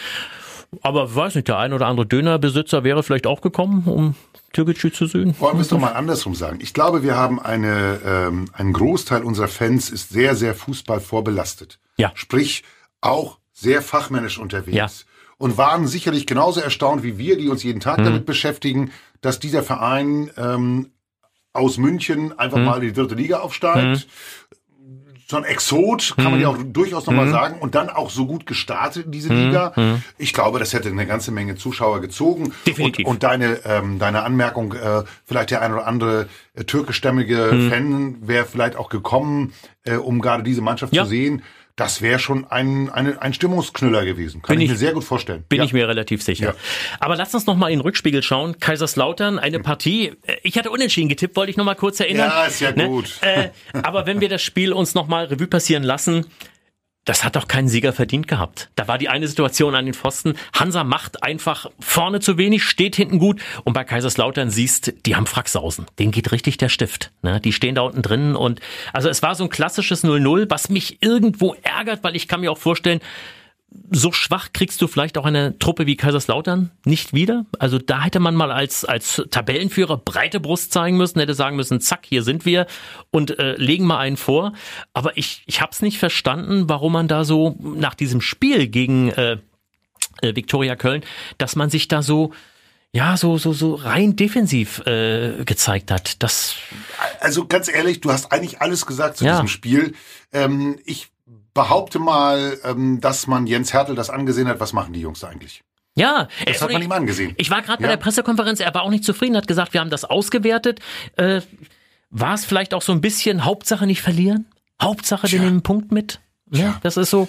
Aber 0.82 1.14
weiß 1.14 1.34
nicht, 1.34 1.48
der 1.48 1.58
ein 1.58 1.72
oder 1.72 1.88
andere 1.88 2.06
Dönerbesitzer 2.06 2.84
wäre 2.84 3.02
vielleicht 3.02 3.26
auch 3.26 3.40
gekommen, 3.40 3.82
um 3.86 4.14
Türkgücü 4.52 4.92
zu 4.92 5.06
sehen. 5.06 5.34
Wollen 5.40 5.56
wir 5.56 5.62
es 5.62 5.68
doch 5.68 5.80
mal 5.80 5.92
andersrum 5.92 6.34
sagen. 6.34 6.60
Ich 6.62 6.72
glaube, 6.72 7.02
wir 7.02 7.16
haben 7.16 7.40
eine, 7.40 8.00
ähm, 8.04 8.46
ein 8.52 8.72
Großteil 8.72 9.24
unserer 9.24 9.48
Fans 9.48 9.90
ist 9.90 10.10
sehr, 10.10 10.36
sehr 10.36 10.54
Fußball 10.54 11.00
vorbelastet. 11.00 11.80
Ja. 11.96 12.12
Sprich, 12.14 12.62
auch 13.00 13.38
sehr 13.52 13.82
fachmännisch 13.82 14.38
unterwegs. 14.38 14.76
Ja. 14.76 14.88
Und 15.38 15.56
waren 15.56 15.86
sicherlich 15.86 16.26
genauso 16.26 16.60
erstaunt 16.60 17.02
wie 17.02 17.18
wir, 17.18 17.36
die 17.36 17.48
uns 17.48 17.62
jeden 17.62 17.80
Tag 17.80 17.98
hm. 17.98 18.04
damit 18.04 18.26
beschäftigen, 18.26 18.92
dass 19.20 19.40
dieser 19.40 19.62
Verein 19.62 20.30
ähm, 20.36 20.90
aus 21.52 21.78
München 21.78 22.38
einfach 22.38 22.58
hm. 22.58 22.64
mal 22.64 22.76
in 22.76 22.88
die 22.88 22.92
dritte 22.92 23.14
Liga 23.14 23.40
aufsteigt. 23.40 24.00
Hm. 24.00 24.02
So 25.26 25.36
ein 25.36 25.44
Exot, 25.44 26.14
kann 26.16 26.32
man 26.32 26.40
ja 26.40 26.48
auch 26.48 26.56
durchaus 26.60 27.06
nochmal 27.06 27.26
hm. 27.26 27.32
sagen, 27.32 27.58
und 27.60 27.76
dann 27.76 27.88
auch 27.88 28.10
so 28.10 28.26
gut 28.26 28.46
gestartet 28.46 29.06
in 29.06 29.12
diese 29.12 29.32
Liga. 29.32 29.72
Ich 30.18 30.32
glaube, 30.32 30.58
das 30.58 30.72
hätte 30.72 30.88
eine 30.88 31.06
ganze 31.06 31.30
Menge 31.30 31.54
Zuschauer 31.54 32.00
gezogen. 32.00 32.52
Definitiv. 32.66 33.06
Und, 33.06 33.12
und 33.12 33.22
deine, 33.22 33.60
ähm, 33.64 34.00
deine 34.00 34.24
Anmerkung, 34.24 34.72
äh, 34.72 35.04
vielleicht 35.24 35.52
der 35.52 35.62
ein 35.62 35.72
oder 35.72 35.86
andere 35.86 36.28
äh, 36.54 36.64
türkischstämmige 36.64 37.68
Fan 37.70 38.26
wäre 38.26 38.44
vielleicht 38.44 38.74
auch 38.74 38.88
gekommen, 38.88 39.52
äh, 39.84 39.94
um 39.94 40.20
gerade 40.20 40.42
diese 40.42 40.62
Mannschaft 40.62 40.92
ja. 40.92 41.04
zu 41.04 41.10
sehen 41.10 41.42
das 41.80 42.02
wäre 42.02 42.18
schon 42.18 42.46
ein, 42.50 42.90
ein, 42.90 43.18
ein 43.18 43.32
Stimmungsknüller 43.32 44.04
gewesen. 44.04 44.42
Kann 44.42 44.56
bin 44.56 44.64
ich, 44.64 44.70
mir 44.70 44.76
sehr 44.76 44.92
gut 44.92 45.02
vorstellen. 45.02 45.44
Bin 45.48 45.58
ja. 45.58 45.64
ich 45.64 45.72
mir 45.72 45.88
relativ 45.88 46.22
sicher. 46.22 46.48
Ja. 46.48 46.54
Aber 47.00 47.16
lass 47.16 47.34
uns 47.34 47.46
noch 47.46 47.56
mal 47.56 47.68
in 47.68 47.78
den 47.78 47.80
Rückspiegel 47.80 48.22
schauen. 48.22 48.58
Kaiserslautern, 48.58 49.38
eine 49.38 49.60
Partie. 49.60 50.12
Äh, 50.26 50.36
ich 50.42 50.58
hatte 50.58 50.70
unentschieden 50.70 51.08
getippt, 51.08 51.36
wollte 51.36 51.50
ich 51.50 51.56
noch 51.56 51.64
mal 51.64 51.74
kurz 51.74 51.98
erinnern. 51.98 52.28
Ja, 52.28 52.44
ist 52.44 52.60
ja 52.60 52.72
ne? 52.72 52.86
gut. 52.86 53.18
Äh, 53.22 53.48
aber 53.82 54.04
wenn 54.04 54.20
wir 54.20 54.28
das 54.28 54.42
Spiel 54.42 54.74
uns 54.74 54.94
noch 54.94 55.08
mal 55.08 55.24
Revue 55.24 55.46
passieren 55.46 55.82
lassen, 55.82 56.26
das 57.10 57.24
hat 57.24 57.34
doch 57.34 57.48
keinen 57.48 57.66
Sieger 57.66 57.92
verdient 57.92 58.28
gehabt. 58.28 58.70
Da 58.76 58.86
war 58.86 58.96
die 58.96 59.08
eine 59.08 59.26
Situation 59.26 59.74
an 59.74 59.84
den 59.84 59.94
Pfosten. 59.94 60.34
Hansa 60.52 60.84
macht 60.84 61.24
einfach 61.24 61.68
vorne 61.80 62.20
zu 62.20 62.38
wenig, 62.38 62.62
steht 62.62 62.94
hinten 62.94 63.18
gut. 63.18 63.42
Und 63.64 63.72
bei 63.72 63.82
Kaiserslautern 63.82 64.48
siehst, 64.48 64.94
die 65.06 65.16
haben 65.16 65.26
Fracksausen. 65.26 65.86
Denen 65.98 66.12
geht 66.12 66.30
richtig 66.30 66.56
der 66.58 66.68
Stift. 66.68 67.10
Ne? 67.22 67.40
Die 67.40 67.52
stehen 67.52 67.74
da 67.74 67.80
unten 67.80 68.02
drin. 68.02 68.36
Und 68.36 68.60
also 68.92 69.08
es 69.08 69.22
war 69.22 69.34
so 69.34 69.42
ein 69.42 69.50
klassisches 69.50 70.04
0-0, 70.04 70.48
was 70.50 70.68
mich 70.68 71.02
irgendwo 71.02 71.56
ärgert, 71.64 72.04
weil 72.04 72.14
ich 72.14 72.28
kann 72.28 72.42
mir 72.42 72.52
auch 72.52 72.58
vorstellen, 72.58 73.00
so 73.90 74.12
schwach 74.12 74.48
kriegst 74.52 74.82
du 74.82 74.86
vielleicht 74.86 75.18
auch 75.18 75.24
eine 75.24 75.58
Truppe 75.58 75.86
wie 75.86 75.96
Kaiserslautern 75.96 76.70
nicht 76.84 77.12
wieder. 77.12 77.46
Also 77.58 77.78
da 77.78 78.02
hätte 78.02 78.20
man 78.20 78.34
mal 78.34 78.50
als, 78.50 78.84
als 78.84 79.22
Tabellenführer 79.30 79.96
breite 79.96 80.40
Brust 80.40 80.72
zeigen 80.72 80.96
müssen, 80.96 81.20
hätte 81.20 81.34
sagen 81.34 81.56
müssen, 81.56 81.80
zack, 81.80 82.04
hier 82.04 82.22
sind 82.22 82.44
wir 82.44 82.66
und 83.10 83.38
äh, 83.38 83.54
legen 83.56 83.86
mal 83.86 83.98
einen 83.98 84.16
vor. 84.16 84.52
Aber 84.92 85.16
ich, 85.16 85.42
ich 85.46 85.60
habe 85.60 85.72
es 85.72 85.82
nicht 85.82 85.98
verstanden, 85.98 86.68
warum 86.68 86.92
man 86.92 87.08
da 87.08 87.24
so 87.24 87.56
nach 87.60 87.94
diesem 87.94 88.20
Spiel 88.20 88.68
gegen 88.68 89.10
äh, 89.10 89.38
äh, 90.22 90.34
Viktoria 90.34 90.76
Köln, 90.76 91.02
dass 91.38 91.56
man 91.56 91.70
sich 91.70 91.88
da 91.88 92.02
so 92.02 92.32
ja, 92.92 93.16
so, 93.16 93.38
so, 93.38 93.52
so 93.52 93.76
rein 93.76 94.16
defensiv 94.16 94.84
äh, 94.84 95.44
gezeigt 95.44 95.92
hat. 95.92 96.20
Das 96.24 96.56
also 97.20 97.46
ganz 97.46 97.68
ehrlich, 97.68 98.00
du 98.00 98.10
hast 98.10 98.32
eigentlich 98.32 98.60
alles 98.60 98.84
gesagt 98.84 99.18
zu 99.18 99.24
ja. 99.24 99.32
diesem 99.32 99.46
Spiel. 99.46 99.94
Ähm, 100.32 100.76
ich 100.84 101.09
behaupte 101.54 101.98
mal, 101.98 102.58
ähm, 102.64 103.00
dass 103.00 103.26
man 103.26 103.46
Jens 103.46 103.72
Hertel 103.72 103.94
das 103.94 104.10
angesehen 104.10 104.48
hat. 104.48 104.60
Was 104.60 104.72
machen 104.72 104.92
die 104.92 105.00
Jungs 105.00 105.20
da 105.20 105.28
eigentlich? 105.28 105.62
Ja, 105.96 106.28
das 106.46 106.62
hat 106.62 106.72
man 106.72 106.82
ihm 106.82 106.92
angesehen. 106.92 107.34
Ich 107.36 107.50
war 107.50 107.62
gerade 107.62 107.82
ja. 107.82 107.88
bei 107.88 107.94
der 107.94 108.02
Pressekonferenz, 108.02 108.60
er 108.60 108.72
war 108.74 108.82
auch 108.82 108.90
nicht 108.90 109.04
zufrieden, 109.04 109.36
hat 109.36 109.48
gesagt, 109.48 109.74
wir 109.74 109.80
haben 109.80 109.90
das 109.90 110.04
ausgewertet. 110.04 110.80
Äh, 111.16 111.40
war 112.10 112.34
es 112.34 112.44
vielleicht 112.44 112.74
auch 112.74 112.82
so 112.82 112.92
ein 112.92 113.00
bisschen 113.00 113.44
Hauptsache 113.44 113.86
nicht 113.86 114.00
verlieren? 114.00 114.46
Hauptsache, 114.80 115.26
Tja. 115.26 115.32
wir 115.32 115.40
nehmen 115.40 115.56
einen 115.56 115.62
Punkt 115.62 115.92
mit? 115.92 116.20
Ja, 116.50 116.78
das 116.82 116.96
ist 116.96 117.10
so. 117.10 117.28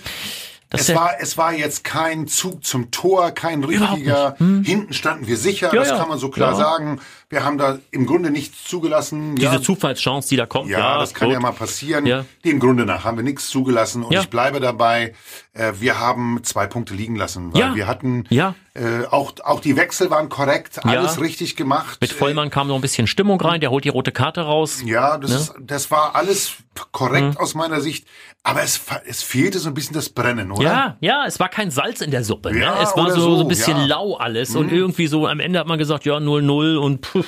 Das 0.70 0.88
es 0.88 0.96
war, 0.96 1.20
es 1.20 1.38
war 1.38 1.54
jetzt 1.54 1.84
kein 1.84 2.28
Zug 2.28 2.64
zum 2.64 2.92
Tor, 2.92 3.32
kein 3.32 3.64
richtiger. 3.64 4.36
Hm. 4.38 4.64
Hinten 4.64 4.94
standen 4.94 5.28
wir 5.28 5.36
sicher, 5.36 5.74
ja, 5.74 5.82
das 5.82 5.90
kann 5.90 6.08
man 6.08 6.18
so 6.18 6.30
klar 6.30 6.52
ja. 6.52 6.58
sagen. 6.58 7.02
Wir 7.32 7.46
haben 7.46 7.58
da 7.58 7.80
im 7.92 8.06
Grunde 8.06 8.30
nichts 8.30 8.66
zugelassen. 8.66 9.38
Diese 9.38 9.54
ja, 9.54 9.62
Zufallschance, 9.62 10.28
die 10.28 10.36
da 10.36 10.46
kommt. 10.46 10.70
Ja, 10.70 10.80
ja 10.80 10.98
das 11.00 11.14
kann 11.14 11.30
gut. 11.30 11.36
ja 11.36 11.40
mal 11.40 11.54
passieren. 11.54 12.06
Ja. 12.06 12.26
Dem 12.44 12.60
Grunde 12.60 12.86
nach 12.86 13.06
haben 13.06 13.16
wir 13.16 13.24
nichts 13.24 13.48
zugelassen 13.48 14.04
und 14.04 14.14
ich 14.14 14.30
bleibe 14.30 14.60
dabei. 14.60 15.14
Äh, 15.54 15.74
wir 15.80 15.98
haben 15.98 16.44
zwei 16.44 16.68
Punkte 16.68 16.94
liegen 16.94 17.16
lassen, 17.16 17.54
weil 17.54 17.76
wir 17.76 17.88
hatten 17.88 18.26
ja. 18.30 18.56
Äh, 18.74 19.06
auch 19.10 19.34
auch 19.44 19.60
die 19.60 19.76
Wechsel 19.76 20.10
waren 20.10 20.30
korrekt, 20.30 20.86
alles 20.86 21.20
richtig 21.20 21.58
gemacht. 21.58 21.98
Mit 22.00 22.14
Vollmann 22.14 22.50
kam 22.50 22.70
noch 22.70 22.76
ein 22.76 22.82
bisschen 22.82 23.06
Stimmung 23.06 23.40
rein. 23.42 23.60
Der 23.60 23.70
holt 23.70 23.84
die 23.84 23.90
rote 23.90 24.14
Karte 24.14 24.42
raus. 24.42 24.82
Ja, 24.86 25.18
das, 25.18 25.32
ne? 25.32 25.38
ist, 25.38 25.54
das 25.60 25.92
war 25.92 26.16
alles 26.16 26.54
korrekt 26.94 27.36
mhm. 27.36 27.38
aus 27.38 27.54
meiner 27.54 27.82
Sicht. 27.82 28.08
Aber 28.44 28.64
es, 28.64 28.82
es 29.06 29.22
fehlte 29.22 29.60
so 29.60 29.70
ein 29.70 29.74
bisschen 29.74 29.94
das 29.94 30.10
Brennen, 30.10 30.52
oder? 30.52 30.64
Ja, 30.64 30.98
ja, 31.00 31.26
es 31.28 31.40
war 31.40 31.50
kein 31.50 31.70
Salz 31.70 32.02
in 32.02 32.10
der 32.12 32.24
Suppe. 32.24 32.52
Ne? 32.52 32.66
es 32.82 32.96
war 32.96 33.12
so, 33.12 33.20
so, 33.20 33.36
so 33.36 33.42
ein 33.42 33.48
bisschen 33.48 33.78
ja. 33.78 33.86
lau 33.86 34.16
alles. 34.16 34.52
Mhm. 34.52 34.60
Und 34.60 34.72
irgendwie 34.72 35.08
so 35.08 35.28
am 35.28 35.40
Ende 35.40 35.60
hat 35.60 35.68
man 35.68 35.78
gesagt, 35.78 36.06
ja, 36.06 36.16
0-0 36.16 36.78
und 36.78 37.06
pff, 37.06 37.21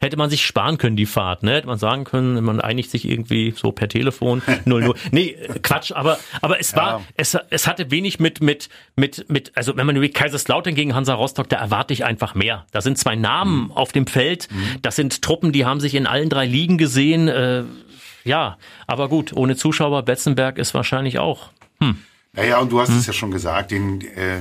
hätte 0.00 0.16
man 0.16 0.30
sich 0.30 0.44
sparen 0.44 0.78
können, 0.78 0.96
die 0.96 1.06
Fahrt. 1.06 1.42
Ne? 1.42 1.54
Hätte 1.54 1.66
man 1.66 1.78
sagen 1.78 2.04
können, 2.04 2.42
man 2.44 2.60
einigt 2.60 2.90
sich 2.90 3.08
irgendwie 3.08 3.54
so 3.56 3.72
per 3.72 3.88
Telefon 3.88 4.42
0-0. 4.66 4.94
nee, 5.10 5.36
Quatsch, 5.62 5.92
aber, 5.92 6.18
aber 6.40 6.60
es 6.60 6.74
war, 6.76 7.00
ja. 7.00 7.04
es, 7.16 7.36
es 7.50 7.66
hatte 7.66 7.90
wenig 7.90 8.20
mit, 8.20 8.40
mit, 8.40 8.68
mit, 8.96 9.28
mit, 9.28 9.52
also 9.56 9.76
wenn 9.76 9.86
man 9.86 9.96
über 9.96 10.08
Kaiserslautern 10.08 10.74
gegen 10.74 10.94
Hansa 10.94 11.14
Rostock, 11.14 11.48
da 11.48 11.56
erwarte 11.56 11.92
ich 11.92 12.04
einfach 12.04 12.34
mehr. 12.34 12.66
Da 12.72 12.80
sind 12.80 12.98
zwei 12.98 13.16
Namen 13.16 13.64
mhm. 13.64 13.72
auf 13.72 13.92
dem 13.92 14.06
Feld. 14.06 14.48
Mhm. 14.50 14.82
Das 14.82 14.96
sind 14.96 15.22
Truppen, 15.22 15.52
die 15.52 15.64
haben 15.64 15.80
sich 15.80 15.94
in 15.94 16.06
allen 16.06 16.28
drei 16.28 16.46
Ligen 16.46 16.78
gesehen. 16.78 17.28
Äh, 17.28 17.64
ja, 18.24 18.56
aber 18.86 19.08
gut, 19.08 19.32
ohne 19.34 19.54
Zuschauer, 19.54 20.02
Betzenberg 20.02 20.58
ist 20.58 20.74
wahrscheinlich 20.74 21.18
auch. 21.18 21.50
Hm. 21.80 21.98
Naja, 22.32 22.58
und 22.58 22.72
du 22.72 22.80
hast 22.80 22.88
hm. 22.88 22.98
es 22.98 23.06
ja 23.06 23.12
schon 23.12 23.30
gesagt, 23.30 23.70
den, 23.70 24.00
äh, 24.00 24.40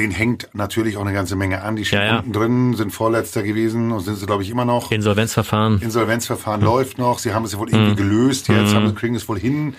den 0.00 0.10
hängt 0.10 0.48
natürlich 0.54 0.96
auch 0.96 1.02
eine 1.02 1.12
ganze 1.12 1.36
Menge 1.36 1.62
an. 1.62 1.76
Die 1.76 1.84
stehen 1.84 2.00
ja, 2.00 2.06
ja. 2.06 2.18
unten 2.18 2.32
drin, 2.32 2.74
sind 2.74 2.90
Vorletzter 2.90 3.42
gewesen 3.42 3.92
und 3.92 4.00
sind 4.00 4.16
sie, 4.16 4.26
glaube 4.26 4.42
ich, 4.42 4.50
immer 4.50 4.64
noch. 4.64 4.90
Insolvenzverfahren. 4.90 5.80
Insolvenzverfahren 5.80 6.62
hm. 6.62 6.66
läuft 6.66 6.98
noch. 6.98 7.18
Sie 7.18 7.34
haben 7.34 7.44
es 7.44 7.52
ja 7.52 7.58
wohl 7.58 7.68
irgendwie 7.68 7.90
hm. 7.90 7.96
gelöst. 7.96 8.48
Jetzt 8.48 8.70
hm. 8.70 8.74
haben, 8.74 8.94
kriegen 8.94 9.14
es 9.14 9.28
wohl 9.28 9.38
hin. 9.38 9.74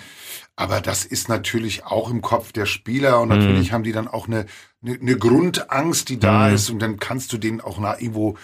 Aber 0.55 0.79
das 0.79 1.05
ist 1.05 1.27
natürlich 1.27 1.85
auch 1.85 2.11
im 2.11 2.21
Kopf 2.21 2.51
der 2.51 2.67
Spieler 2.67 3.19
und 3.19 3.29
natürlich 3.29 3.69
hm. 3.69 3.73
haben 3.73 3.83
die 3.83 3.93
dann 3.93 4.07
auch 4.07 4.27
eine, 4.27 4.45
eine, 4.83 4.99
eine 4.99 5.17
Grundangst, 5.17 6.09
die 6.09 6.19
da 6.19 6.47
hm. 6.47 6.55
ist 6.55 6.69
und 6.69 6.79
dann 6.79 6.99
kannst 6.99 7.33
du 7.33 7.37
denen 7.37 7.59
auch 7.59 7.79
nach 7.79 7.99
irgendwo 7.99 8.37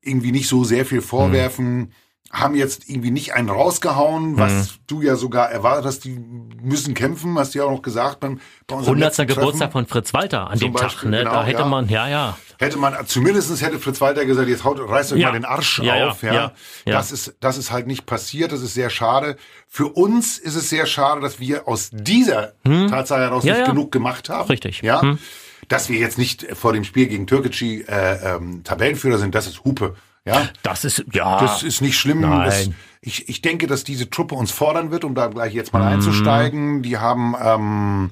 irgendwie 0.00 0.32
nicht 0.32 0.48
so 0.48 0.62
sehr 0.62 0.86
viel 0.86 1.00
vorwerfen. 1.00 1.92
Haben 2.32 2.54
jetzt 2.54 2.88
irgendwie 2.88 3.10
nicht 3.10 3.34
einen 3.34 3.48
rausgehauen, 3.50 4.38
was 4.38 4.52
Mhm. 4.52 4.66
du 4.86 5.02
ja 5.02 5.16
sogar 5.16 5.50
erwartet 5.50 5.84
hast, 5.86 6.04
die 6.04 6.16
müssen 6.62 6.94
kämpfen, 6.94 7.36
hast 7.36 7.54
du 7.54 7.58
ja 7.58 7.64
auch 7.64 7.72
noch 7.72 7.82
gesagt 7.82 8.20
beim, 8.20 8.40
bei 8.68 8.76
unserem 8.76 8.94
100. 8.98 9.08
letzten 9.08 9.26
Geburtstag 9.26 9.72
von 9.72 9.86
Fritz 9.86 10.14
Walter 10.14 10.48
an 10.48 10.56
dem 10.58 10.72
Tag. 10.72 10.82
Beispiel, 10.82 11.10
Ne? 11.10 11.18
genau, 11.18 11.32
da 11.32 11.44
hätte 11.44 11.58
ja. 11.62 11.66
man, 11.66 11.88
ja, 11.88 12.08
ja. 12.08 12.38
Hätte 12.60 12.78
man, 12.78 12.94
zumindestens 13.06 13.62
hätte 13.62 13.80
Fritz 13.80 14.00
Walter 14.00 14.24
gesagt, 14.26 14.48
jetzt 14.48 14.62
haut, 14.62 14.78
reißt 14.78 15.12
euch 15.12 15.18
Ja. 15.18 15.28
mal 15.28 15.32
den 15.32 15.44
Arsch 15.44 15.80
Ja, 15.80 16.10
auf. 16.10 16.22
Ja, 16.22 16.32
ja. 16.32 16.52
Das 16.84 17.10
ist, 17.10 17.34
das 17.40 17.58
ist 17.58 17.72
halt 17.72 17.88
nicht 17.88 18.06
passiert. 18.06 18.52
Das 18.52 18.60
ist 18.60 18.74
sehr 18.74 18.90
schade. 18.90 19.36
Für 19.66 19.86
uns 19.88 20.38
ist 20.38 20.54
es 20.54 20.68
sehr 20.68 20.86
schade, 20.86 21.20
dass 21.22 21.40
wir 21.40 21.66
aus 21.66 21.90
dieser 21.92 22.52
Tatsache 22.64 23.22
heraus 23.22 23.42
Hm. 23.44 23.50
Nicht 23.54 23.64
genug 23.66 23.90
gemacht 23.90 24.28
haben. 24.28 24.48
Richtig. 24.48 24.82
Ja. 24.82 25.02
Hm. 25.02 25.18
Dass 25.66 25.88
wir 25.88 25.98
jetzt 25.98 26.18
nicht 26.18 26.46
vor 26.54 26.72
dem 26.74 26.84
Spiel 26.84 27.06
gegen 27.08 27.26
Türkei 27.26 27.84
äh, 27.88 28.34
ähm, 28.36 28.62
Tabellenführer 28.62 29.18
sind, 29.18 29.34
das 29.34 29.46
ist 29.48 29.64
Hupe. 29.64 29.96
Ja. 30.26 30.48
Das 30.62 30.84
ist, 30.84 31.04
ja. 31.12 31.40
Das 31.40 31.62
ist 31.62 31.80
nicht 31.80 31.98
schlimm. 31.98 32.22
Das, 32.22 32.68
ich, 33.00 33.28
ich 33.28 33.40
denke, 33.42 33.66
dass 33.66 33.84
diese 33.84 34.10
Truppe 34.10 34.34
uns 34.34 34.50
fordern 34.50 34.90
wird, 34.90 35.04
um 35.04 35.14
da 35.14 35.28
gleich 35.28 35.54
jetzt 35.54 35.72
mal 35.72 35.80
Mhm. 35.80 35.86
einzusteigen. 35.94 36.82
Die 36.82 36.98
haben 36.98 37.34
ähm, 37.42 38.10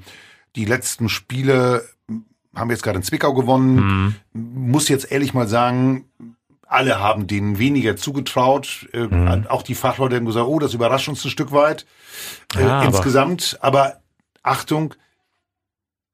die 0.56 0.64
letzten 0.64 1.08
Spiele, 1.08 1.86
haben 2.54 2.70
jetzt 2.70 2.82
gerade 2.82 2.96
in 2.96 3.02
Zwickau 3.02 3.34
gewonnen. 3.34 4.14
Mhm. 4.32 4.70
Muss 4.70 4.88
jetzt 4.88 5.12
ehrlich 5.12 5.34
mal 5.34 5.46
sagen, 5.46 6.06
alle 6.66 6.98
haben 6.98 7.26
denen 7.26 7.58
weniger 7.58 7.96
zugetraut. 7.96 8.88
Äh, 8.92 9.06
Mhm. 9.06 9.46
Auch 9.48 9.62
die 9.62 9.74
Fachleute 9.74 10.16
haben 10.16 10.24
gesagt, 10.26 10.46
oh, 10.46 10.58
das 10.58 10.74
überrascht 10.74 11.08
uns 11.08 11.24
ein 11.24 11.30
Stück 11.30 11.52
weit 11.52 11.84
äh, 12.56 12.62
Ja, 12.62 12.78
aber- 12.80 12.86
insgesamt. 12.86 13.58
Aber 13.60 14.00
Achtung, 14.42 14.94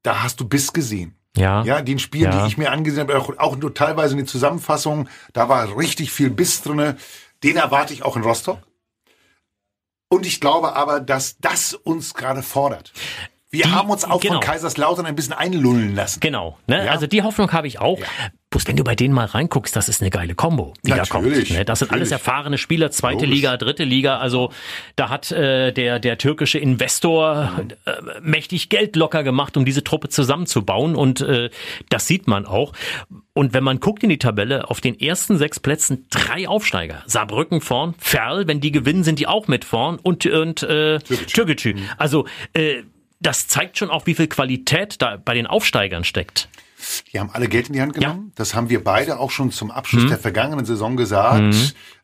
da 0.03 0.21
hast 0.23 0.39
du 0.41 0.47
Biss 0.47 0.71
gesehen. 0.73 1.14
Ja. 1.37 1.63
Ja, 1.63 1.81
den 1.81 1.99
Spielen, 1.99 2.31
Ja. 2.31 2.41
die 2.41 2.47
ich 2.47 2.57
mir 2.57 2.71
angesehen 2.71 3.01
habe, 3.07 3.17
auch, 3.19 3.31
auch 3.37 3.55
nur 3.57 3.73
teilweise 3.73 4.13
in 4.13 4.17
den 4.19 4.27
Zusammenfassungen, 4.27 5.09
da 5.33 5.49
war 5.49 5.77
richtig 5.77 6.11
viel 6.11 6.29
Biss 6.29 6.61
drinne. 6.61 6.97
Den 7.43 7.57
erwarte 7.57 7.93
ich 7.93 8.03
auch 8.03 8.15
in 8.15 8.23
Rostock. 8.23 8.59
Und 10.09 10.25
ich 10.25 10.39
glaube 10.39 10.75
aber, 10.75 10.99
dass 10.99 11.37
das 11.39 11.73
uns 11.73 12.13
gerade 12.13 12.43
fordert. 12.43 12.93
Wir 13.49 13.65
Die- 13.65 13.71
haben 13.71 13.89
uns 13.89 14.03
auch 14.03 14.19
genau. 14.21 14.35
von 14.35 14.41
Kaiserslautern 14.43 15.05
ein 15.05 15.15
bisschen 15.15 15.33
einlullen 15.33 15.95
lassen. 15.95 16.19
Genau, 16.19 16.57
ne? 16.67 16.85
Ja. 16.85 16.91
Also 16.91 17.07
die 17.07 17.21
Hoffnung 17.23 17.51
habe 17.53 17.67
ich 17.67 17.79
auch. 17.79 17.99
Bloß 18.55 18.67
wenn 18.67 18.77
du 18.77 18.85
bei 18.85 18.95
denen 18.95 19.13
mal 19.13 19.25
reinguckst, 19.25 19.75
das 19.75 19.89
ist 19.89 19.99
eine 19.99 20.09
geile 20.09 20.33
Kombo, 20.33 20.75
die 20.85 20.91
da 20.91 20.95
Natürlich, 20.95 21.49
kommt. 21.49 21.57
Ne? 21.57 21.65
Das 21.65 21.79
sind 21.79 21.91
alles 21.91 22.09
natürlich. 22.09 22.25
erfahrene 22.25 22.57
Spieler, 22.57 22.89
zweite 22.89 23.25
Logisch. 23.25 23.31
Liga, 23.31 23.57
dritte 23.57 23.83
Liga. 23.83 24.17
Also 24.19 24.49
da 24.95 25.09
hat 25.09 25.29
äh, 25.33 25.73
der 25.73 25.99
der 25.99 26.17
türkische 26.17 26.57
Investor 26.57 27.51
äh, 27.83 27.91
mächtig 28.21 28.69
Geld 28.69 28.95
locker 28.95 29.23
gemacht, 29.23 29.57
um 29.57 29.65
diese 29.65 29.83
Truppe 29.83 30.07
zusammenzubauen 30.07 30.95
und 30.95 31.19
äh, 31.19 31.49
das 31.89 32.07
sieht 32.07 32.27
man 32.27 32.45
auch. 32.45 32.71
Und 33.33 33.53
wenn 33.53 33.65
man 33.65 33.81
guckt 33.81 34.03
in 34.03 34.09
die 34.09 34.19
Tabelle, 34.19 34.69
auf 34.69 34.79
den 34.79 34.97
ersten 34.97 35.37
sechs 35.37 35.59
Plätzen 35.59 36.05
drei 36.09 36.47
Aufsteiger. 36.47 37.03
Saarbrücken 37.07 37.59
vorn, 37.59 37.93
Ferl, 37.97 38.47
wenn 38.47 38.61
die 38.61 38.71
gewinnen, 38.71 39.03
sind 39.03 39.19
die 39.19 39.27
auch 39.27 39.49
mit 39.49 39.65
vorn 39.65 39.99
und 40.01 40.25
und 40.27 40.63
äh, 40.63 40.99
Türkgücü. 40.99 41.75
Also 41.97 42.25
äh, 42.53 42.83
das 43.19 43.47
zeigt 43.47 43.77
schon 43.77 43.89
auch, 43.89 44.05
wie 44.05 44.15
viel 44.15 44.27
Qualität 44.27 45.01
da 45.01 45.17
bei 45.17 45.33
den 45.33 45.45
Aufsteigern 45.45 46.05
steckt. 46.05 46.47
Die 47.11 47.19
haben 47.19 47.29
alle 47.31 47.47
Geld 47.47 47.67
in 47.67 47.73
die 47.73 47.81
Hand 47.81 47.93
genommen. 47.93 48.31
Das 48.35 48.53
haben 48.55 48.69
wir 48.69 48.83
beide 48.83 49.19
auch 49.19 49.31
schon 49.31 49.51
zum 49.51 49.71
Abschluss 49.71 50.07
der 50.07 50.17
vergangenen 50.17 50.65
Saison 50.65 50.97
gesagt. 50.97 51.41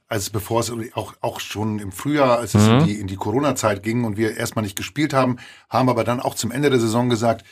als 0.07 0.29
bevor 0.29 0.59
es 0.59 0.71
auch, 0.93 1.13
auch 1.21 1.39
schon 1.39 1.79
im 1.79 1.93
Frühjahr, 1.93 2.39
als 2.39 2.53
es 2.53 2.67
in 2.67 2.85
die, 2.85 2.99
in 2.99 3.07
die 3.07 3.15
Corona-Zeit 3.15 3.81
ging 3.81 4.03
und 4.03 4.17
wir 4.17 4.35
erstmal 4.35 4.63
nicht 4.63 4.75
gespielt 4.75 5.13
haben, 5.13 5.37
haben 5.69 5.87
aber 5.87 6.03
dann 6.03 6.19
auch 6.19 6.35
zum 6.35 6.51
Ende 6.51 6.69
der 6.69 6.81
Saison 6.81 7.09
gesagt, 7.09 7.45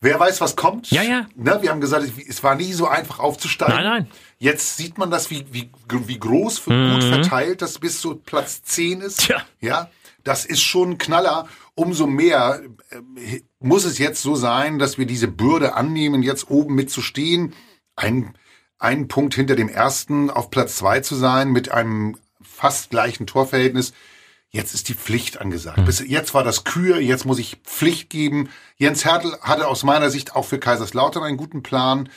wer 0.00 0.18
weiß, 0.18 0.40
was 0.40 0.56
kommt. 0.56 0.90
Ja, 0.90 1.02
ja. 1.02 1.26
Ne, 1.34 1.58
wir 1.60 1.70
haben 1.70 1.82
gesagt, 1.82 2.06
es 2.26 2.42
war 2.42 2.54
nie 2.54 2.72
so 2.72 2.86
einfach 2.86 3.18
aufzusteigen. 3.18 3.74
Nein, 3.74 3.84
nein. 3.84 4.06
Jetzt 4.38 4.78
sieht 4.78 4.96
man 4.96 5.10
das, 5.10 5.30
wie, 5.30 5.44
wie, 5.50 5.70
wie 5.88 6.18
groß, 6.18 6.66
wie 6.66 6.94
gut 6.94 7.04
verteilt 7.04 7.60
das 7.60 7.78
bis 7.78 8.00
zu 8.00 8.14
Platz 8.16 8.62
10 8.62 9.02
ist. 9.02 9.20
Tja. 9.20 9.42
Ja, 9.60 9.90
das 10.26 10.44
ist 10.44 10.60
schon 10.60 10.90
ein 10.90 10.98
Knaller. 10.98 11.48
Umso 11.74 12.06
mehr 12.06 12.60
äh, 12.90 13.40
muss 13.60 13.84
es 13.84 13.98
jetzt 13.98 14.22
so 14.22 14.34
sein, 14.34 14.78
dass 14.78 14.98
wir 14.98 15.06
diese 15.06 15.28
Bürde 15.28 15.74
annehmen, 15.74 16.22
jetzt 16.22 16.50
oben 16.50 16.74
mitzustehen. 16.74 17.54
Ein, 17.94 18.34
einen 18.78 19.08
Punkt 19.08 19.34
hinter 19.34 19.54
dem 19.54 19.68
ersten 19.68 20.30
auf 20.30 20.50
Platz 20.50 20.76
zwei 20.76 21.00
zu 21.00 21.14
sein 21.14 21.50
mit 21.50 21.70
einem 21.70 22.18
fast 22.42 22.90
gleichen 22.90 23.26
Torverhältnis. 23.26 23.92
Jetzt 24.50 24.74
ist 24.74 24.88
die 24.88 24.94
Pflicht 24.94 25.40
angesagt. 25.40 25.84
Bis 25.84 26.00
jetzt 26.00 26.34
war 26.34 26.42
das 26.42 26.64
Kür, 26.64 26.98
jetzt 26.98 27.24
muss 27.24 27.38
ich 27.38 27.58
Pflicht 27.64 28.10
geben. 28.10 28.48
Jens 28.76 29.04
Hertel 29.04 29.36
hatte 29.42 29.68
aus 29.68 29.82
meiner 29.82 30.10
Sicht 30.10 30.34
auch 30.34 30.44
für 30.44 30.58
Kaiserslautern 30.58 31.22
einen 31.22 31.36
guten 31.36 31.62
Plan. 31.62 32.08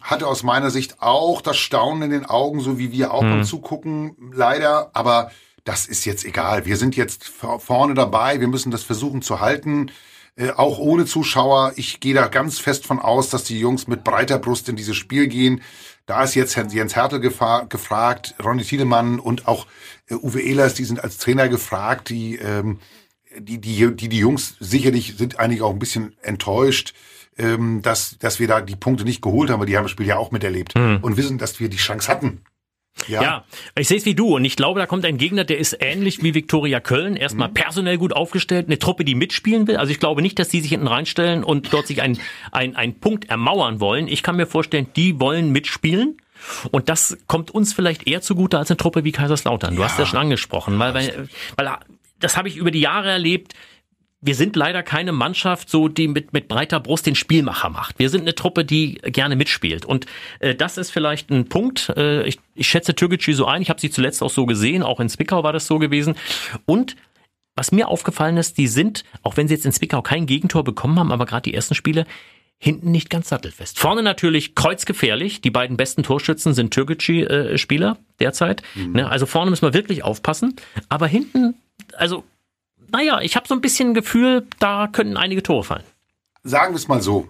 Hatte 0.00 0.26
aus 0.26 0.42
meiner 0.42 0.70
Sicht 0.70 1.00
auch 1.00 1.40
das 1.40 1.56
Staunen 1.56 2.02
in 2.02 2.10
den 2.10 2.26
Augen, 2.26 2.60
so 2.60 2.78
wie 2.78 2.92
wir 2.92 3.14
auch 3.14 3.22
beim 3.22 3.44
Zugucken, 3.44 4.32
leider. 4.34 4.90
Aber 4.92 5.30
das 5.66 5.84
ist 5.86 6.06
jetzt 6.06 6.24
egal. 6.24 6.64
Wir 6.64 6.78
sind 6.78 6.96
jetzt 6.96 7.28
vor- 7.28 7.60
vorne 7.60 7.92
dabei. 7.92 8.40
Wir 8.40 8.48
müssen 8.48 8.70
das 8.70 8.82
versuchen 8.82 9.20
zu 9.20 9.40
halten. 9.40 9.90
Äh, 10.36 10.50
auch 10.52 10.78
ohne 10.78 11.04
Zuschauer. 11.06 11.72
Ich 11.76 12.00
gehe 12.00 12.14
da 12.14 12.28
ganz 12.28 12.58
fest 12.58 12.86
von 12.86 12.98
aus, 12.98 13.28
dass 13.30 13.44
die 13.44 13.58
Jungs 13.60 13.86
mit 13.86 14.02
breiter 14.04 14.38
Brust 14.38 14.68
in 14.68 14.76
dieses 14.76 14.96
Spiel 14.96 15.26
gehen. 15.28 15.60
Da 16.06 16.22
ist 16.22 16.34
jetzt 16.34 16.54
Jens 16.56 16.94
Hertel 16.94 17.20
gefragt, 17.20 18.34
Ronny 18.42 18.62
Tiedemann 18.62 19.18
und 19.18 19.48
auch 19.48 19.66
äh, 20.08 20.14
Uwe 20.14 20.40
Ehlers, 20.40 20.74
die 20.74 20.84
sind 20.84 21.02
als 21.02 21.18
Trainer 21.18 21.48
gefragt, 21.48 22.08
die, 22.10 22.36
ähm, 22.36 22.78
die, 23.38 23.60
die, 23.60 23.94
die, 23.96 24.08
die 24.08 24.18
Jungs 24.18 24.54
sicherlich 24.60 25.14
sind 25.18 25.38
eigentlich 25.40 25.62
auch 25.62 25.72
ein 25.72 25.78
bisschen 25.78 26.16
enttäuscht, 26.22 26.94
ähm, 27.38 27.82
dass, 27.82 28.18
dass 28.18 28.38
wir 28.38 28.46
da 28.48 28.60
die 28.60 28.76
Punkte 28.76 29.04
nicht 29.04 29.20
geholt 29.20 29.50
haben, 29.50 29.58
weil 29.60 29.66
die 29.66 29.76
haben 29.76 29.84
das 29.84 29.90
Spiel 29.90 30.06
ja 30.06 30.16
auch 30.16 30.30
miterlebt 30.30 30.74
und 31.02 31.16
wissen, 31.16 31.38
dass 31.38 31.58
wir 31.60 31.68
die 31.68 31.76
Chance 31.76 32.08
hatten. 32.08 32.42
Ja. 33.08 33.22
Ja, 33.22 33.44
ich 33.78 33.88
sehe 33.88 33.98
es 33.98 34.04
wie 34.04 34.14
du 34.14 34.36
und 34.36 34.44
ich 34.44 34.56
glaube, 34.56 34.80
da 34.80 34.86
kommt 34.86 35.04
ein 35.04 35.18
Gegner, 35.18 35.44
der 35.44 35.58
ist 35.58 35.76
ähnlich 35.80 36.22
wie 36.22 36.34
Viktoria 36.34 36.80
Köln. 36.80 37.12
Mhm. 37.12 37.20
Erstmal 37.20 37.48
personell 37.48 37.98
gut 37.98 38.12
aufgestellt, 38.12 38.66
eine 38.66 38.78
Truppe, 38.78 39.04
die 39.04 39.14
mitspielen 39.14 39.66
will. 39.66 39.76
Also 39.76 39.92
ich 39.92 40.00
glaube 40.00 40.22
nicht, 40.22 40.38
dass 40.38 40.48
die 40.48 40.60
sich 40.60 40.70
hinten 40.70 40.86
reinstellen 40.86 41.44
und 41.44 41.72
dort 41.72 41.86
sich 41.86 42.02
ein, 42.02 42.18
ein, 42.52 42.74
ein 42.74 42.98
Punkt 42.98 43.28
ermauern 43.28 43.80
wollen. 43.80 44.08
Ich 44.08 44.22
kann 44.22 44.36
mir 44.36 44.46
vorstellen, 44.46 44.88
die 44.96 45.20
wollen 45.20 45.52
mitspielen. 45.52 46.16
Und 46.70 46.88
das 46.88 47.16
kommt 47.26 47.50
uns 47.50 47.72
vielleicht 47.72 48.06
eher 48.06 48.20
zugute 48.20 48.58
als 48.58 48.70
eine 48.70 48.76
Truppe 48.76 49.04
wie 49.04 49.12
Kaiserslautern. 49.12 49.74
Du 49.74 49.82
hast 49.82 49.98
ja 49.98 50.06
schon 50.06 50.18
angesprochen, 50.18 50.78
weil, 50.78 50.94
weil, 50.94 51.28
weil 51.56 51.78
das 52.20 52.36
habe 52.36 52.48
ich 52.48 52.56
über 52.56 52.70
die 52.70 52.80
Jahre 52.80 53.10
erlebt. 53.10 53.54
Wir 54.22 54.34
sind 54.34 54.56
leider 54.56 54.82
keine 54.82 55.12
Mannschaft, 55.12 55.68
so 55.68 55.88
die 55.88 56.08
mit, 56.08 56.32
mit 56.32 56.48
breiter 56.48 56.80
Brust 56.80 57.06
den 57.06 57.14
Spielmacher 57.14 57.68
macht. 57.68 57.98
Wir 57.98 58.08
sind 58.08 58.22
eine 58.22 58.34
Truppe, 58.34 58.64
die 58.64 58.94
gerne 58.94 59.36
mitspielt. 59.36 59.84
Und 59.84 60.06
äh, 60.40 60.54
das 60.54 60.78
ist 60.78 60.90
vielleicht 60.90 61.30
ein 61.30 61.48
Punkt. 61.48 61.90
Äh, 61.96 62.26
ich, 62.26 62.38
ich 62.54 62.66
schätze 62.66 62.94
Türkgücü 62.94 63.34
so 63.34 63.46
ein. 63.46 63.62
Ich 63.62 63.68
habe 63.68 63.80
sie 63.80 63.90
zuletzt 63.90 64.22
auch 64.22 64.30
so 64.30 64.46
gesehen. 64.46 64.82
Auch 64.82 65.00
in 65.00 65.08
Zwickau 65.08 65.42
war 65.42 65.52
das 65.52 65.66
so 65.66 65.78
gewesen. 65.78 66.14
Und 66.64 66.96
was 67.54 67.72
mir 67.72 67.88
aufgefallen 67.88 68.36
ist, 68.36 68.58
die 68.58 68.68
sind, 68.68 69.04
auch 69.22 69.36
wenn 69.36 69.48
sie 69.48 69.54
jetzt 69.54 69.66
in 69.66 69.72
Zwickau 69.72 70.02
kein 70.02 70.26
Gegentor 70.26 70.64
bekommen 70.64 70.98
haben, 70.98 71.12
aber 71.12 71.26
gerade 71.26 71.42
die 71.42 71.54
ersten 71.54 71.74
Spiele, 71.74 72.06
hinten 72.58 72.90
nicht 72.90 73.10
ganz 73.10 73.28
sattelfest. 73.28 73.78
Vorne 73.78 74.02
natürlich 74.02 74.54
kreuzgefährlich. 74.54 75.40
Die 75.40 75.50
beiden 75.50 75.76
besten 75.76 76.02
Torschützen 76.02 76.54
sind 76.54 76.72
Türkgücü-Spieler 76.72 77.98
derzeit. 78.18 78.62
Ne, 78.74 79.08
also 79.10 79.26
vorne 79.26 79.50
müssen 79.50 79.66
wir 79.66 79.74
wirklich 79.74 80.04
aufpassen. 80.04 80.56
Aber 80.88 81.06
hinten, 81.06 81.54
also 81.96 82.24
naja, 82.90 83.20
ich 83.20 83.36
habe 83.36 83.46
so 83.48 83.54
ein 83.54 83.60
bisschen 83.60 83.94
Gefühl, 83.94 84.46
da 84.58 84.86
könnten 84.88 85.16
einige 85.16 85.42
Tore 85.42 85.64
fallen. 85.64 85.84
Sagen 86.42 86.72
wir 86.74 86.78
es 86.78 86.88
mal 86.88 87.02
so. 87.02 87.28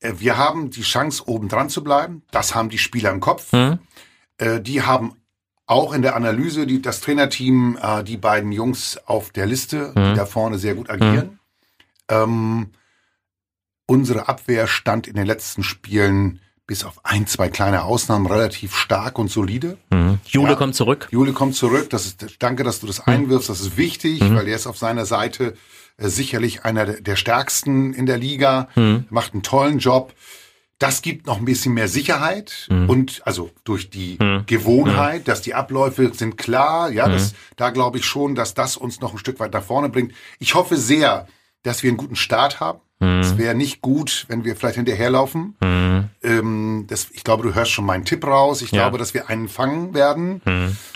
Äh, 0.00 0.14
Wir 0.18 0.36
haben 0.36 0.70
die 0.70 0.82
Chance, 0.82 1.24
oben 1.26 1.48
dran 1.48 1.68
zu 1.68 1.82
bleiben. 1.82 2.22
Das 2.30 2.54
haben 2.54 2.68
die 2.68 2.78
Spieler 2.78 3.10
im 3.10 3.20
Kopf. 3.20 3.52
Mhm. 3.52 3.78
Äh, 4.38 4.60
Die 4.60 4.82
haben 4.82 5.14
auch 5.66 5.92
in 5.92 6.00
der 6.02 6.16
Analyse, 6.16 6.66
die, 6.66 6.80
das 6.80 7.00
Trainerteam, 7.00 7.78
äh, 7.82 8.02
die 8.02 8.16
beiden 8.16 8.52
Jungs 8.52 8.98
auf 9.06 9.30
der 9.30 9.46
Liste, 9.46 9.92
die 9.94 10.14
da 10.14 10.24
vorne 10.24 10.58
sehr 10.58 10.74
gut 10.74 10.88
agieren. 10.88 11.38
Ähm, 12.08 12.70
unsere 13.86 14.28
Abwehr 14.28 14.66
stand 14.66 15.06
in 15.06 15.14
den 15.14 15.26
letzten 15.26 15.62
Spielen 15.62 16.40
bis 16.68 16.84
auf 16.84 17.00
ein, 17.02 17.26
zwei 17.26 17.48
kleine 17.48 17.82
Ausnahmen 17.84 18.26
relativ 18.26 18.76
stark 18.76 19.18
und 19.18 19.30
solide. 19.30 19.78
Jule 20.26 20.50
Ja. 20.50 20.54
kommt 20.54 20.74
zurück. 20.76 21.08
Jule 21.10 21.32
kommt 21.32 21.56
zurück. 21.56 21.88
Das 21.90 22.04
ist, 22.06 22.36
danke, 22.40 22.62
dass 22.62 22.78
du 22.80 22.86
das 22.86 23.00
einwirfst. 23.00 23.48
Das 23.48 23.60
ist 23.60 23.76
wichtig, 23.78 24.20
weil 24.20 24.46
er 24.46 24.54
ist 24.54 24.66
auf 24.66 24.76
seiner 24.76 25.06
Seite 25.06 25.54
äh, 25.96 26.08
sicherlich 26.08 26.64
einer 26.66 26.84
der, 26.84 27.16
stärksten 27.16 27.94
in 27.94 28.04
der 28.04 28.18
Liga. 28.18 28.68
Macht 29.08 29.32
einen 29.32 29.42
tollen 29.42 29.78
Job. 29.78 30.12
Das 30.78 31.00
gibt 31.02 31.26
noch 31.26 31.38
ein 31.38 31.44
bisschen 31.46 31.72
mehr 31.74 31.88
Sicherheit 31.88 32.68
und 32.70 33.22
also 33.24 33.50
durch 33.64 33.88
die 33.90 34.16
Gewohnheit, 34.46 35.26
dass 35.26 35.40
die 35.40 35.54
Abläufe 35.54 36.12
sind 36.14 36.36
klar. 36.36 36.90
Ja, 36.92 37.08
das, 37.08 37.34
da 37.56 37.70
glaube 37.70 37.98
ich 37.98 38.04
schon, 38.04 38.34
dass 38.36 38.52
das 38.54 38.76
uns 38.76 39.00
noch 39.00 39.12
ein 39.12 39.18
Stück 39.18 39.40
weit 39.40 39.54
nach 39.54 39.64
vorne 39.64 39.88
bringt. 39.88 40.12
Ich 40.38 40.54
hoffe 40.54 40.76
sehr, 40.76 41.26
dass 41.62 41.82
wir 41.82 41.88
einen 41.90 41.96
guten 41.96 42.14
Start 42.14 42.60
haben. 42.60 42.78
Es 43.00 43.38
wäre 43.38 43.54
nicht 43.54 43.80
gut, 43.80 44.24
wenn 44.28 44.44
wir 44.44 44.56
vielleicht 44.56 44.74
hinterherlaufen. 44.76 45.54
Ähm, 46.22 46.84
das, 46.88 47.08
ich 47.12 47.22
glaube, 47.22 47.44
du 47.44 47.54
hörst 47.54 47.70
schon 47.70 47.84
meinen 47.86 48.04
Tipp 48.04 48.26
raus. 48.26 48.60
Ich 48.60 48.72
Ja. 48.72 48.82
glaube, 48.82 48.98
dass 48.98 49.14
wir 49.14 49.28
einen 49.28 49.48
fangen 49.48 49.94
werden. 49.94 50.42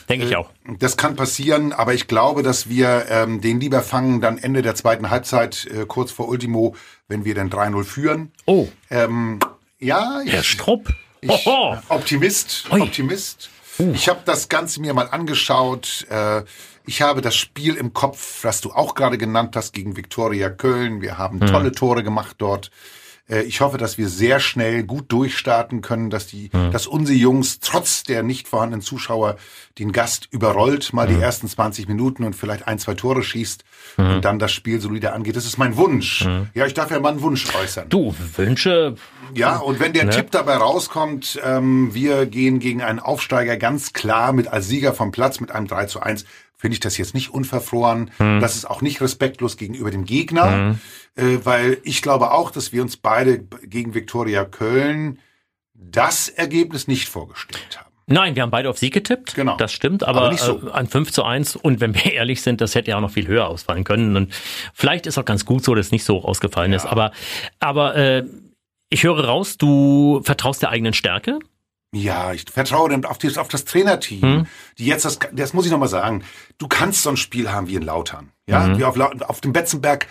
Denke 0.08 0.26
ich 0.26 0.34
auch. 0.36 0.50
Das 0.80 0.96
kann 0.96 1.14
passieren, 1.14 1.72
aber 1.72 1.94
ich 1.94 2.08
glaube, 2.08 2.42
dass 2.42 2.68
wir 2.68 3.06
ähm, 3.08 3.40
den 3.40 3.60
lieber 3.60 3.82
fangen 3.82 4.20
dann 4.20 4.38
Ende 4.38 4.62
der 4.62 4.74
zweiten 4.74 5.10
Halbzeit, 5.10 5.66
äh, 5.66 5.86
kurz 5.86 6.10
vor 6.10 6.28
Ultimo, 6.28 6.74
wenn 7.06 7.24
wir 7.24 7.34
dann 7.36 7.50
3-0 7.50 7.84
führen. 7.84 8.32
Oh, 8.46 8.68
Ähm, 8.90 9.38
ja, 9.78 10.20
Herr 10.24 10.40
ich, 10.40 10.48
Strupp. 10.48 10.88
ich. 11.20 11.46
Optimist, 11.88 12.64
Ui. 12.72 12.80
Optimist. 12.80 13.48
Uh. 13.78 13.92
Ich 13.94 14.08
habe 14.08 14.20
das 14.24 14.48
Ganze 14.48 14.80
mir 14.80 14.94
mal 14.94 15.08
angeschaut. 15.10 16.06
Äh, 16.10 16.42
ich 16.84 17.02
habe 17.02 17.20
das 17.20 17.36
Spiel 17.36 17.76
im 17.76 17.92
Kopf, 17.92 18.42
das 18.42 18.60
du 18.60 18.72
auch 18.72 18.94
gerade 18.94 19.18
genannt 19.18 19.54
hast, 19.56 19.72
gegen 19.72 19.96
Viktoria 19.96 20.50
Köln. 20.50 21.00
Wir 21.00 21.18
haben 21.18 21.40
hm. 21.40 21.46
tolle 21.46 21.72
Tore 21.72 22.02
gemacht 22.02 22.36
dort. 22.38 22.70
Äh, 23.28 23.42
ich 23.42 23.60
hoffe, 23.60 23.78
dass 23.78 23.98
wir 23.98 24.08
sehr 24.08 24.40
schnell 24.40 24.84
gut 24.84 25.10
durchstarten 25.12 25.80
können, 25.80 26.10
dass 26.10 26.26
die, 26.26 26.50
mhm. 26.52 26.70
dass 26.70 26.86
unsere 26.86 27.16
Jungs 27.16 27.60
trotz 27.60 28.02
der 28.02 28.22
nicht 28.22 28.48
vorhandenen 28.48 28.82
Zuschauer 28.82 29.36
den 29.78 29.92
Gast 29.92 30.28
überrollt, 30.30 30.92
mal 30.92 31.08
mhm. 31.08 31.16
die 31.16 31.22
ersten 31.22 31.48
20 31.48 31.88
Minuten 31.88 32.24
und 32.24 32.34
vielleicht 32.34 32.68
ein, 32.68 32.78
zwei 32.78 32.94
Tore 32.94 33.22
schießt 33.22 33.64
mhm. 33.96 34.10
und 34.10 34.24
dann 34.24 34.38
das 34.38 34.52
Spiel 34.52 34.80
solide 34.80 35.12
angeht. 35.12 35.36
Das 35.36 35.46
ist 35.46 35.58
mein 35.58 35.76
Wunsch. 35.76 36.24
Mhm. 36.24 36.48
Ja, 36.54 36.66
ich 36.66 36.74
darf 36.74 36.90
ja 36.90 37.00
mal 37.00 37.10
einen 37.10 37.22
Wunsch 37.22 37.46
äußern. 37.54 37.88
Du, 37.88 38.14
Wünsche. 38.36 38.94
Ja, 39.34 39.58
und 39.58 39.80
wenn 39.80 39.92
der 39.92 40.04
ne? 40.04 40.10
Tipp 40.10 40.30
dabei 40.30 40.56
rauskommt, 40.56 41.40
ähm, 41.44 41.94
wir 41.94 42.26
gehen 42.26 42.58
gegen 42.58 42.82
einen 42.82 42.98
Aufsteiger 42.98 43.56
ganz 43.56 43.92
klar 43.92 44.32
mit 44.32 44.48
als 44.48 44.68
Sieger 44.68 44.92
vom 44.92 45.10
Platz 45.10 45.40
mit 45.40 45.50
einem 45.50 45.66
3 45.66 45.86
zu 45.86 46.00
1, 46.00 46.24
finde 46.62 46.74
ich 46.74 46.80
das 46.80 46.96
jetzt 46.96 47.12
nicht 47.12 47.30
unverfroren. 47.30 48.12
Hm. 48.18 48.38
Das 48.38 48.54
ist 48.54 48.70
auch 48.70 48.82
nicht 48.82 49.00
respektlos 49.00 49.56
gegenüber 49.56 49.90
dem 49.90 50.04
Gegner, 50.04 50.52
hm. 50.52 50.78
äh, 51.16 51.44
weil 51.44 51.78
ich 51.82 52.02
glaube 52.02 52.30
auch, 52.30 52.52
dass 52.52 52.72
wir 52.72 52.82
uns 52.82 52.96
beide 52.96 53.40
gegen 53.64 53.94
Viktoria 53.94 54.44
Köln 54.44 55.18
das 55.74 56.28
Ergebnis 56.28 56.86
nicht 56.86 57.08
vorgestellt 57.08 57.80
haben. 57.80 57.90
Nein, 58.06 58.36
wir 58.36 58.44
haben 58.44 58.52
beide 58.52 58.70
auf 58.70 58.78
Sieg 58.78 58.94
getippt. 58.94 59.34
Genau. 59.34 59.56
Das 59.56 59.72
stimmt, 59.72 60.04
aber, 60.04 60.20
aber 60.20 60.30
nicht 60.30 60.44
so. 60.44 60.68
äh, 60.68 60.70
an 60.70 60.86
5 60.86 61.10
zu 61.10 61.24
1. 61.24 61.56
Und 61.56 61.80
wenn 61.80 61.96
wir 61.96 62.12
ehrlich 62.12 62.42
sind, 62.42 62.60
das 62.60 62.76
hätte 62.76 62.92
ja 62.92 62.96
auch 62.96 63.00
noch 63.00 63.10
viel 63.10 63.26
höher 63.26 63.48
ausfallen 63.48 63.82
können. 63.82 64.16
Und 64.16 64.32
vielleicht 64.72 65.06
ist 65.06 65.18
auch 65.18 65.24
ganz 65.24 65.44
gut 65.44 65.64
so, 65.64 65.74
dass 65.74 65.86
es 65.86 65.92
nicht 65.92 66.04
so 66.04 66.22
ausgefallen 66.22 66.70
ja. 66.70 66.76
ist. 66.76 66.86
Aber, 66.86 67.10
aber 67.58 67.96
äh, 67.96 68.24
ich 68.88 69.02
höre 69.02 69.24
raus, 69.24 69.58
du 69.58 70.20
vertraust 70.22 70.62
der 70.62 70.70
eigenen 70.70 70.92
Stärke. 70.92 71.40
Ja, 71.94 72.32
ich 72.32 72.44
vertraue 72.50 72.98
auf, 73.06 73.18
die, 73.18 73.36
auf 73.36 73.48
das 73.48 73.66
Trainerteam, 73.66 74.22
hm. 74.22 74.46
die 74.78 74.86
jetzt 74.86 75.04
das, 75.04 75.18
das 75.32 75.52
muss 75.52 75.66
ich 75.66 75.72
nochmal 75.72 75.88
sagen, 75.88 76.24
du 76.56 76.66
kannst 76.66 77.02
so 77.02 77.10
ein 77.10 77.18
Spiel 77.18 77.52
haben 77.52 77.68
wie 77.68 77.74
in 77.74 77.82
Lautern. 77.82 78.30
Ja, 78.46 78.60
mhm. 78.60 78.78
wie 78.78 78.84
auf, 78.84 78.98
auf 78.98 79.40
dem 79.40 79.52
Betzenberg 79.52 80.06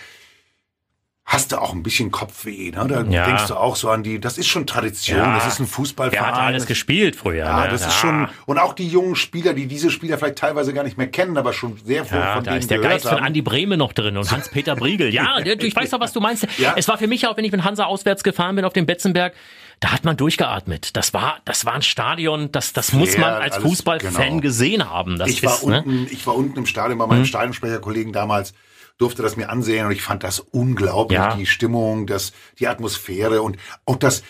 hast 1.24 1.52
du 1.52 1.60
auch 1.60 1.72
ein 1.72 1.82
bisschen 1.82 2.10
Kopfweh, 2.10 2.70
ne? 2.70 2.86
Da 2.88 3.02
ja. 3.02 3.26
denkst 3.26 3.46
du 3.46 3.54
auch 3.54 3.76
so 3.76 3.90
an 3.90 4.02
die, 4.02 4.20
das 4.20 4.38
ist 4.38 4.48
schon 4.48 4.66
Tradition, 4.66 5.18
ja. 5.18 5.34
das 5.34 5.46
ist 5.46 5.60
ein 5.60 5.66
Fußballverein. 5.66 6.24
Der 6.24 6.34
hat 6.34 6.40
alles 6.40 6.66
gespielt 6.66 7.16
früher. 7.16 7.44
Ja, 7.46 7.64
ne? 7.64 7.70
das 7.70 7.82
ja. 7.82 7.88
ist 7.88 7.94
schon, 7.94 8.28
und 8.46 8.58
auch 8.58 8.74
die 8.74 8.88
jungen 8.88 9.16
Spieler, 9.16 9.54
die 9.54 9.66
diese 9.66 9.90
Spieler 9.90 10.18
vielleicht 10.18 10.38
teilweise 10.38 10.72
gar 10.74 10.84
nicht 10.84 10.98
mehr 10.98 11.06
kennen, 11.08 11.36
aber 11.36 11.52
schon 11.52 11.78
sehr 11.84 12.04
viel 12.04 12.18
ja, 12.18 12.34
von 12.34 12.44
da 12.44 12.50
denen 12.50 12.60
ist 12.60 12.70
der 12.70 12.80
Geist 12.80 13.06
haben. 13.06 13.18
von 13.18 13.26
Andi 13.26 13.42
Brehme 13.42 13.76
noch 13.76 13.92
drin 13.92 14.16
und 14.16 14.30
Hans-Peter 14.30 14.76
Briegel. 14.76 15.12
Ja, 15.12 15.38
ich 15.44 15.74
weiß 15.74 15.90
doch, 15.90 16.00
was 16.00 16.12
du 16.12 16.20
meinst. 16.20 16.46
Ja. 16.58 16.74
Es 16.76 16.86
war 16.88 16.98
für 16.98 17.06
mich 17.06 17.26
auch, 17.26 17.36
wenn 17.36 17.44
ich 17.44 17.52
mit 17.52 17.64
Hansa 17.64 17.84
auswärts 17.84 18.24
gefahren 18.24 18.56
bin 18.56 18.64
auf 18.64 18.72
dem 18.72 18.86
Betzenberg, 18.86 19.34
da 19.82 19.90
hat 19.90 20.04
man 20.04 20.16
durchgeatmet. 20.16 20.96
Das 20.96 21.12
war, 21.12 21.40
das 21.44 21.64
war 21.64 21.74
ein 21.74 21.82
Stadion, 21.82 22.52
das, 22.52 22.72
das 22.72 22.92
muss 22.92 23.18
man 23.18 23.34
als 23.34 23.56
Fußballfan 23.56 24.28
genau. 24.28 24.40
gesehen 24.40 24.88
haben. 24.88 25.18
Das 25.18 25.28
ich, 25.28 25.42
war 25.42 25.58
ne? 25.68 25.82
unten, 25.82 26.06
ich 26.08 26.24
war 26.24 26.36
unten 26.36 26.56
im 26.56 26.66
Stadion 26.66 26.98
bei 26.98 27.06
meinem 27.08 27.20
mhm. 27.20 27.26
Stadionsprecherkollegen 27.26 28.12
damals 28.12 28.54
durfte 28.98 29.22
das 29.22 29.36
mir 29.36 29.48
ansehen 29.50 29.86
und 29.86 29.92
ich 29.92 30.02
fand 30.02 30.22
das 30.22 30.38
unglaublich, 30.38 31.18
ja. 31.18 31.34
die 31.34 31.46
Stimmung, 31.46 32.06
das, 32.06 32.32
die 32.60 32.68
Atmosphäre 32.68 33.42
und 33.42 33.56
auch 33.84 33.96
das, 33.96 34.22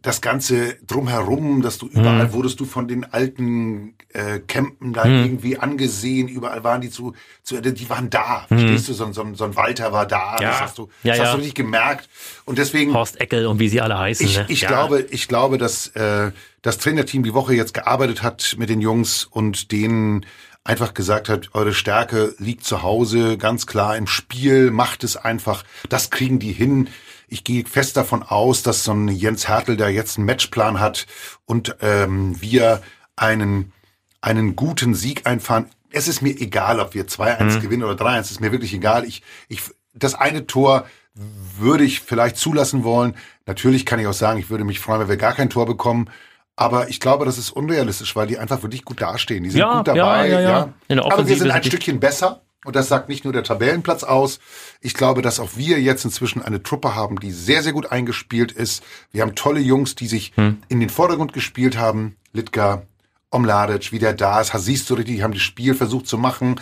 das 0.00 0.20
Ganze 0.20 0.76
drumherum, 0.86 1.60
dass 1.60 1.78
du 1.78 1.88
überall 1.88 2.28
mhm. 2.28 2.32
wurdest 2.32 2.60
du 2.60 2.64
von 2.64 2.86
den 2.86 3.04
alten 3.04 3.94
äh, 4.12 4.38
Campen 4.38 4.92
da 4.92 5.04
mhm. 5.04 5.24
irgendwie 5.24 5.58
angesehen, 5.58 6.28
überall 6.28 6.62
waren 6.62 6.80
die 6.80 6.90
zu, 6.90 7.14
zu 7.42 7.60
die 7.60 7.90
waren 7.90 8.08
da, 8.08 8.46
mhm. 8.48 8.58
verstehst 8.58 8.88
du, 8.88 8.92
so, 8.92 9.12
so, 9.12 9.26
so 9.34 9.44
ein 9.44 9.56
Walter 9.56 9.92
war 9.92 10.06
da, 10.06 10.36
ja. 10.40 10.50
das 10.50 10.60
hast 10.60 10.78
du, 10.78 10.88
ja, 11.02 11.12
das 11.12 11.18
ja. 11.18 11.24
hast 11.24 11.34
du 11.34 11.38
nicht 11.38 11.56
gemerkt 11.56 12.08
und 12.44 12.58
deswegen 12.58 12.94
Horst 12.94 13.20
Eckel 13.20 13.46
und 13.46 13.58
wie 13.58 13.68
sie 13.68 13.80
alle 13.80 13.98
heißen. 13.98 14.24
Ich, 14.24 14.38
ne? 14.38 14.46
ich 14.48 14.66
glaube, 14.66 15.04
ich 15.10 15.26
glaube, 15.26 15.58
dass 15.58 15.88
äh, 15.88 16.30
das 16.62 16.78
Trainerteam 16.78 17.24
die 17.24 17.34
Woche 17.34 17.54
jetzt 17.54 17.74
gearbeitet 17.74 18.22
hat 18.22 18.54
mit 18.56 18.68
den 18.68 18.80
Jungs 18.80 19.24
und 19.24 19.72
denen 19.72 20.24
einfach 20.62 20.94
gesagt 20.94 21.28
hat, 21.28 21.48
eure 21.54 21.74
Stärke 21.74 22.34
liegt 22.38 22.62
zu 22.62 22.82
Hause, 22.82 23.36
ganz 23.36 23.66
klar 23.66 23.96
im 23.96 24.06
Spiel, 24.06 24.70
macht 24.70 25.02
es 25.02 25.16
einfach, 25.16 25.64
das 25.88 26.10
kriegen 26.10 26.38
die 26.38 26.52
hin 26.52 26.88
ich 27.28 27.44
gehe 27.44 27.64
fest 27.64 27.96
davon 27.96 28.22
aus, 28.22 28.62
dass 28.62 28.84
so 28.84 28.92
ein 28.92 29.08
Jens 29.08 29.48
Hertel, 29.48 29.76
der 29.76 29.90
jetzt 29.90 30.16
einen 30.16 30.26
Matchplan 30.26 30.80
hat 30.80 31.06
und 31.44 31.76
ähm, 31.80 32.40
wir 32.40 32.82
einen, 33.16 33.72
einen 34.20 34.56
guten 34.56 34.94
Sieg 34.94 35.26
einfahren. 35.26 35.66
Es 35.90 36.08
ist 36.08 36.22
mir 36.22 36.30
egal, 36.30 36.80
ob 36.80 36.94
wir 36.94 37.06
2-1 37.06 37.44
mhm. 37.44 37.60
gewinnen 37.60 37.84
oder 37.84 38.04
3-1, 38.04 38.20
ist 38.20 38.40
mir 38.40 38.52
wirklich 38.52 38.74
egal. 38.74 39.04
Ich, 39.04 39.22
ich, 39.48 39.62
das 39.94 40.14
eine 40.14 40.46
Tor 40.46 40.86
würde 41.14 41.84
ich 41.84 42.00
vielleicht 42.00 42.36
zulassen 42.36 42.84
wollen. 42.84 43.16
Natürlich 43.46 43.84
kann 43.86 43.98
ich 43.98 44.06
auch 44.06 44.12
sagen, 44.12 44.38
ich 44.38 44.50
würde 44.50 44.64
mich 44.64 44.80
freuen, 44.80 45.00
wenn 45.00 45.08
wir 45.08 45.16
gar 45.16 45.34
kein 45.34 45.50
Tor 45.50 45.66
bekommen. 45.66 46.10
Aber 46.56 46.88
ich 46.88 47.00
glaube, 47.00 47.24
das 47.24 47.38
ist 47.38 47.50
unrealistisch, 47.50 48.16
weil 48.16 48.26
die 48.26 48.38
einfach 48.38 48.62
wirklich 48.62 48.84
gut 48.84 49.00
dastehen. 49.00 49.44
Die 49.44 49.50
sind 49.50 49.60
ja, 49.60 49.78
gut 49.78 49.88
dabei. 49.88 50.28
Ja, 50.28 50.40
ja, 50.40 50.74
ja. 50.88 51.04
Aber 51.04 51.26
wir 51.26 51.36
sind 51.36 51.50
ein 51.50 51.62
Stückchen 51.62 52.00
besser. 52.00 52.42
Und 52.68 52.76
das 52.76 52.88
sagt 52.88 53.08
nicht 53.08 53.24
nur 53.24 53.32
der 53.32 53.44
Tabellenplatz 53.44 54.04
aus. 54.04 54.40
Ich 54.82 54.92
glaube, 54.92 55.22
dass 55.22 55.40
auch 55.40 55.52
wir 55.56 55.80
jetzt 55.80 56.04
inzwischen 56.04 56.42
eine 56.42 56.62
Truppe 56.62 56.94
haben, 56.94 57.18
die 57.18 57.32
sehr, 57.32 57.62
sehr 57.62 57.72
gut 57.72 57.90
eingespielt 57.90 58.52
ist. 58.52 58.82
Wir 59.10 59.22
haben 59.22 59.34
tolle 59.34 59.60
Jungs, 59.60 59.94
die 59.94 60.06
sich 60.06 60.32
hm. 60.34 60.58
in 60.68 60.78
den 60.78 60.90
Vordergrund 60.90 61.32
gespielt 61.32 61.78
haben. 61.78 62.16
Litka, 62.34 62.82
Omladic, 63.30 63.90
wie 63.90 63.98
der 63.98 64.12
da 64.12 64.42
ist. 64.42 64.52
Siehst 64.52 64.90
du 64.90 64.94
richtig, 64.96 65.16
die 65.16 65.22
haben 65.22 65.32
das 65.32 65.40
Spiel 65.40 65.74
versucht 65.74 66.08
zu 66.08 66.18
machen. 66.18 66.60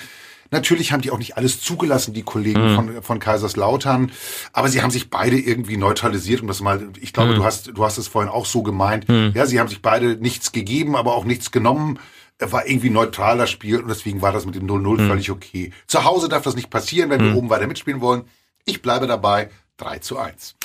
Natürlich 0.53 0.93
haben 0.93 1.01
die 1.01 1.11
auch 1.11 1.19
nicht 1.19 1.37
alles 1.37 1.61
zugelassen, 1.61 2.15
die 2.15 2.23
Kollegen 2.23 2.69
hm. 2.69 2.75
von, 2.77 3.03
von 3.03 3.19
Kaiserslautern. 3.19 4.13
Aber 4.53 4.69
sie 4.69 4.83
haben 4.83 4.93
sich 4.93 5.11
beide 5.11 5.37
irgendwie 5.37 5.77
neutralisiert. 5.77 6.41
Und 6.41 6.47
das 6.47 6.61
mal, 6.61 6.89
ich 7.01 7.15
glaube, 7.15 7.31
hm. 7.31 7.39
du 7.39 7.45
hast, 7.45 7.73
du 7.75 7.85
hast 7.85 7.99
es 7.99 8.07
vorhin 8.07 8.31
auch 8.31 8.47
so 8.47 8.63
gemeint. 8.63 9.09
Hm. 9.09 9.33
Ja, 9.35 9.45
sie 9.45 9.59
haben 9.59 9.69
sich 9.69 9.83
beide 9.83 10.15
nichts 10.19 10.53
gegeben, 10.53 10.95
aber 10.95 11.17
auch 11.17 11.25
nichts 11.25 11.51
genommen 11.51 11.99
war 12.41 12.67
irgendwie 12.67 12.91
neutraler 12.91 13.47
Spiel 13.47 13.81
und 13.81 13.89
deswegen 13.89 14.23
war 14.23 14.33
das 14.33 14.47
mit 14.47 14.55
dem 14.55 14.67
0-0 14.67 15.01
mhm. 15.01 15.09
völlig 15.09 15.31
okay. 15.31 15.73
Zu 15.87 16.05
Hause 16.05 16.29
darf 16.29 16.43
das 16.43 16.57
nicht 16.57 16.71
passieren, 16.71 17.11
wenn 17.11 17.21
mhm. 17.21 17.25
wir 17.25 17.31
hm. 17.33 17.39
oben 17.39 17.51
weiter 17.51 17.67
mitspielen 17.67 18.01
wollen. 18.01 18.25
Ich 18.65 18.83
bleibe 18.83 19.07
dabei 19.07 19.51
3 19.79 19.99
zu 20.01 20.19
1. 20.19 20.57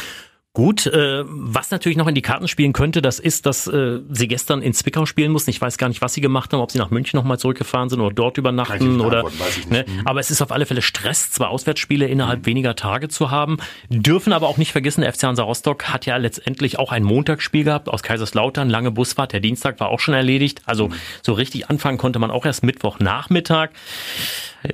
Gut, 0.54 0.86
äh, 0.86 1.24
was 1.26 1.72
natürlich 1.72 1.98
noch 1.98 2.08
in 2.08 2.16
die 2.16 2.22
Karten 2.22 2.50
spielen 2.50 2.74
könnte, 2.74 3.02
das 3.02 3.20
ist, 3.20 3.46
dass 3.46 3.68
äh, 3.68 4.00
sie 4.10 4.28
gestern 4.28 4.62
in 4.62 4.74
Zwickau 4.74 5.06
spielen 5.06 5.32
mussten. 5.32 5.50
Ich 5.50 5.62
weiß 5.62 5.78
gar 5.78 5.88
nicht, 5.88 6.02
was 6.02 6.14
sie 6.14 6.20
gemacht 6.20 6.52
haben, 6.52 6.60
ob 6.60 6.72
sie 6.72 6.78
nach 6.78 6.90
München 6.90 7.18
nochmal 7.18 7.40
zurückgefahren 7.40 7.88
sind 7.88 8.02
oder 8.02 8.14
dort 8.14 8.38
übernachten 8.38 9.00
oder. 9.00 9.24
Ne? 9.70 9.86
Mhm. 9.88 10.02
Aber 10.04 10.20
es 10.20 10.30
ist 10.30 10.42
auf 10.42 10.52
alle 10.52 10.66
Fälle 10.66 10.82
Stress, 10.82 11.32
zwei 11.32 11.46
Auswärtsspiele 11.46 12.06
innerhalb 12.06 12.42
mhm. 12.42 12.46
weniger 12.48 12.76
Tage 12.76 13.08
zu 13.08 13.32
haben. 13.32 13.60
Dürfen 13.88 14.34
aber 14.34 14.50
auch 14.50 14.58
nicht 14.58 14.74
vergessen, 14.74 15.02
der 15.02 15.14
FC 15.14 15.24
Hansa 15.24 15.44
Rostock 15.44 15.86
hat 15.86 16.06
ja 16.06 16.18
letztendlich 16.18 16.78
auch 16.78 16.92
ein 16.92 17.04
Montagsspiel 17.04 17.64
gehabt 17.64 17.88
aus 17.88 18.04
Kaiserslautern, 18.04 18.70
lange 18.70 18.92
Busfahrt. 18.92 19.32
Der 19.32 19.40
Dienstag 19.40 19.80
war 19.80 19.88
auch 19.88 20.02
schon 20.02 20.16
erledigt. 20.16 20.64
Also 20.66 20.90
mhm. 20.90 20.96
so 21.22 21.32
richtig 21.32 21.70
anfangen 21.70 21.98
konnte 21.98 22.20
man 22.20 22.30
auch 22.30 22.46
erst 22.46 22.64
Mittwochnachmittag. 22.66 23.70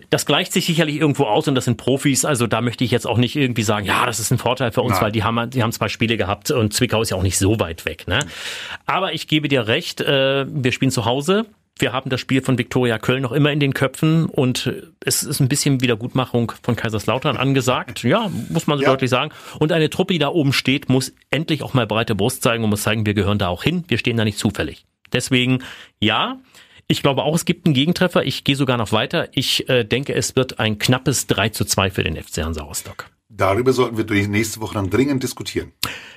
Das 0.09 0.25
gleicht 0.25 0.53
sich 0.53 0.65
sicherlich 0.65 0.97
irgendwo 0.97 1.23
aus 1.23 1.47
und 1.47 1.55
das 1.55 1.65
sind 1.65 1.77
Profis. 1.77 2.25
Also 2.25 2.47
da 2.47 2.61
möchte 2.61 2.83
ich 2.83 2.91
jetzt 2.91 3.07
auch 3.07 3.17
nicht 3.17 3.35
irgendwie 3.35 3.63
sagen, 3.63 3.85
ja, 3.85 4.05
das 4.05 4.19
ist 4.19 4.31
ein 4.31 4.37
Vorteil 4.37 4.71
für 4.71 4.81
uns, 4.81 4.93
Nein. 4.93 5.01
weil 5.01 5.11
die 5.11 5.23
haben, 5.23 5.49
die 5.49 5.63
haben 5.63 5.71
zwei 5.71 5.87
Spiele 5.87 6.17
gehabt 6.17 6.51
und 6.51 6.73
Zwickau 6.73 7.01
ist 7.01 7.11
ja 7.11 7.17
auch 7.17 7.23
nicht 7.23 7.37
so 7.37 7.59
weit 7.59 7.85
weg. 7.85 8.07
Ne? 8.07 8.19
Aber 8.85 9.13
ich 9.13 9.27
gebe 9.27 9.47
dir 9.47 9.67
recht, 9.67 10.01
äh, 10.01 10.45
wir 10.47 10.71
spielen 10.71 10.91
zu 10.91 11.05
Hause. 11.05 11.45
Wir 11.79 11.93
haben 11.93 12.09
das 12.09 12.19
Spiel 12.19 12.41
von 12.41 12.57
Viktoria 12.57 12.97
Köln 12.97 13.21
noch 13.21 13.31
immer 13.31 13.51
in 13.51 13.59
den 13.59 13.73
Köpfen 13.73 14.25
und 14.25 14.73
es 14.99 15.21
ist 15.21 15.39
ein 15.39 15.47
bisschen 15.47 15.79
Wiedergutmachung 15.79 16.51
von 16.63 16.75
Kaiserslautern 16.75 17.37
angesagt. 17.37 18.03
Ja, 18.03 18.31
muss 18.49 18.65
man 18.65 18.79
so 18.79 18.83
ja. 18.83 18.89
deutlich 18.89 19.11
sagen. 19.11 19.31
Und 19.59 19.71
eine 19.71 19.89
Truppe, 19.89 20.13
die 20.13 20.19
da 20.19 20.29
oben 20.29 20.53
steht, 20.53 20.89
muss 20.89 21.13
endlich 21.29 21.61
auch 21.61 21.75
mal 21.75 21.85
breite 21.85 22.15
Brust 22.15 22.41
zeigen 22.41 22.63
und 22.63 22.71
muss 22.71 22.81
zeigen, 22.81 23.05
wir 23.05 23.13
gehören 23.13 23.37
da 23.37 23.49
auch 23.49 23.63
hin. 23.63 23.83
Wir 23.87 23.99
stehen 23.99 24.17
da 24.17 24.23
nicht 24.23 24.39
zufällig. 24.39 24.85
Deswegen, 25.13 25.59
ja, 25.99 26.39
ich 26.87 27.01
glaube 27.01 27.23
auch, 27.23 27.35
es 27.35 27.45
gibt 27.45 27.65
einen 27.65 27.73
Gegentreffer. 27.73 28.23
Ich 28.23 28.43
gehe 28.43 28.55
sogar 28.55 28.77
noch 28.77 28.91
weiter. 28.91 29.29
Ich 29.33 29.67
äh, 29.69 29.83
denke, 29.83 30.13
es 30.13 30.35
wird 30.35 30.59
ein 30.59 30.79
knappes 30.79 31.27
3 31.27 31.49
zu 31.49 31.65
2 31.65 31.91
für 31.91 32.03
den 32.03 32.15
FC 32.15 32.43
Hansa 32.43 32.63
Rostock. 32.63 33.07
Darüber 33.29 33.73
sollten 33.73 33.97
wir 33.97 34.27
nächste 34.27 34.61
Woche 34.61 34.75
dann 34.75 34.89
dringend 34.89 35.21
diskutieren. 35.21 35.73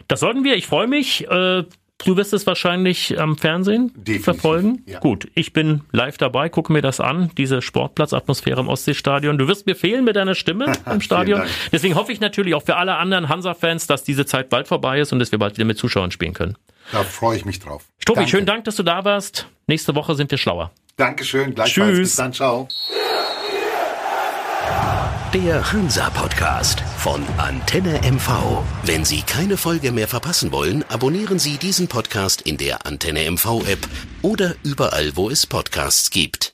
Das 0.09 0.21
sollten 0.21 0.45
wir. 0.45 0.57
Ich 0.57 0.67
freue 0.67 0.87
mich. 0.87 1.29
Äh, 1.29 1.65
Du 2.05 2.17
wirst 2.17 2.33
es 2.33 2.47
wahrscheinlich 2.47 3.21
am 3.21 3.37
Fernsehen 3.37 3.89
Definitiv, 3.89 4.25
verfolgen. 4.25 4.83
Ja. 4.87 5.01
Gut, 5.01 5.29
ich 5.35 5.53
bin 5.53 5.83
live 5.93 6.17
dabei, 6.17 6.49
gucke 6.49 6.73
mir 6.73 6.81
das 6.81 6.99
an, 6.99 7.31
diese 7.37 7.61
Sportplatzatmosphäre 7.61 8.61
im 8.61 8.69
Ostseestadion. 8.69 9.37
Du 9.37 9.49
wirst 9.49 9.67
mir 9.67 9.75
fehlen 9.75 10.05
mit 10.05 10.17
deiner 10.17 10.35
Stimme 10.35 10.73
im 10.91 11.03
Stadion. 11.03 11.43
Deswegen 11.73 11.97
hoffe 11.97 12.13
ich 12.13 12.21
natürlich 12.21 12.55
auch 12.55 12.63
für 12.63 12.77
alle 12.77 12.97
anderen 12.97 13.29
Hansa-Fans, 13.29 13.87
dass 13.87 14.03
diese 14.03 14.25
Zeit 14.25 14.49
bald 14.49 14.67
vorbei 14.67 15.01
ist 15.01 15.13
und 15.13 15.19
dass 15.19 15.31
wir 15.31 15.39
bald 15.39 15.59
wieder 15.59 15.67
mit 15.67 15.77
Zuschauern 15.77 16.11
spielen 16.11 16.33
können. 16.33 16.57
Da 16.93 17.05
freue 17.05 17.37
ich 17.37 17.45
mich 17.45 17.61
drauf. 17.61 17.85
Tobi, 18.05 18.27
schönen 18.27 18.47
Dank, 18.47 18.65
dass 18.65 18.77
du 18.77 18.83
da 18.83 19.05
warst. 19.05 19.47
Nächste 19.67 19.95
Woche 19.95 20.15
sind 20.15 20.31
wir 20.31 20.39
schlauer. 20.39 20.73
Dankeschön, 20.97 21.55
gleichfalls. 21.55 21.89
Tschüss. 21.91 21.99
Bis 21.99 22.17
dann, 22.17 22.33
ciao. 22.33 22.69
Der 25.33 25.73
Hansa-Podcast 25.73 26.81
von 26.97 27.25
Antenne 27.39 28.01
MV. 28.03 28.65
Wenn 28.83 29.05
Sie 29.05 29.23
keine 29.23 29.57
Folge 29.57 29.93
mehr 29.93 30.09
verpassen 30.09 30.51
wollen, 30.51 30.85
abonnieren 30.89 31.39
Sie 31.39 31.57
diesen 31.57 31.87
Podcast 31.87 32.43
in 32.43 32.57
der 32.57 32.85
Antenne 32.85 33.31
MV-App 33.31 33.87
oder 34.23 34.57
überall, 34.65 35.13
wo 35.15 35.31
es 35.31 35.47
Podcasts 35.47 36.11
gibt. 36.11 36.53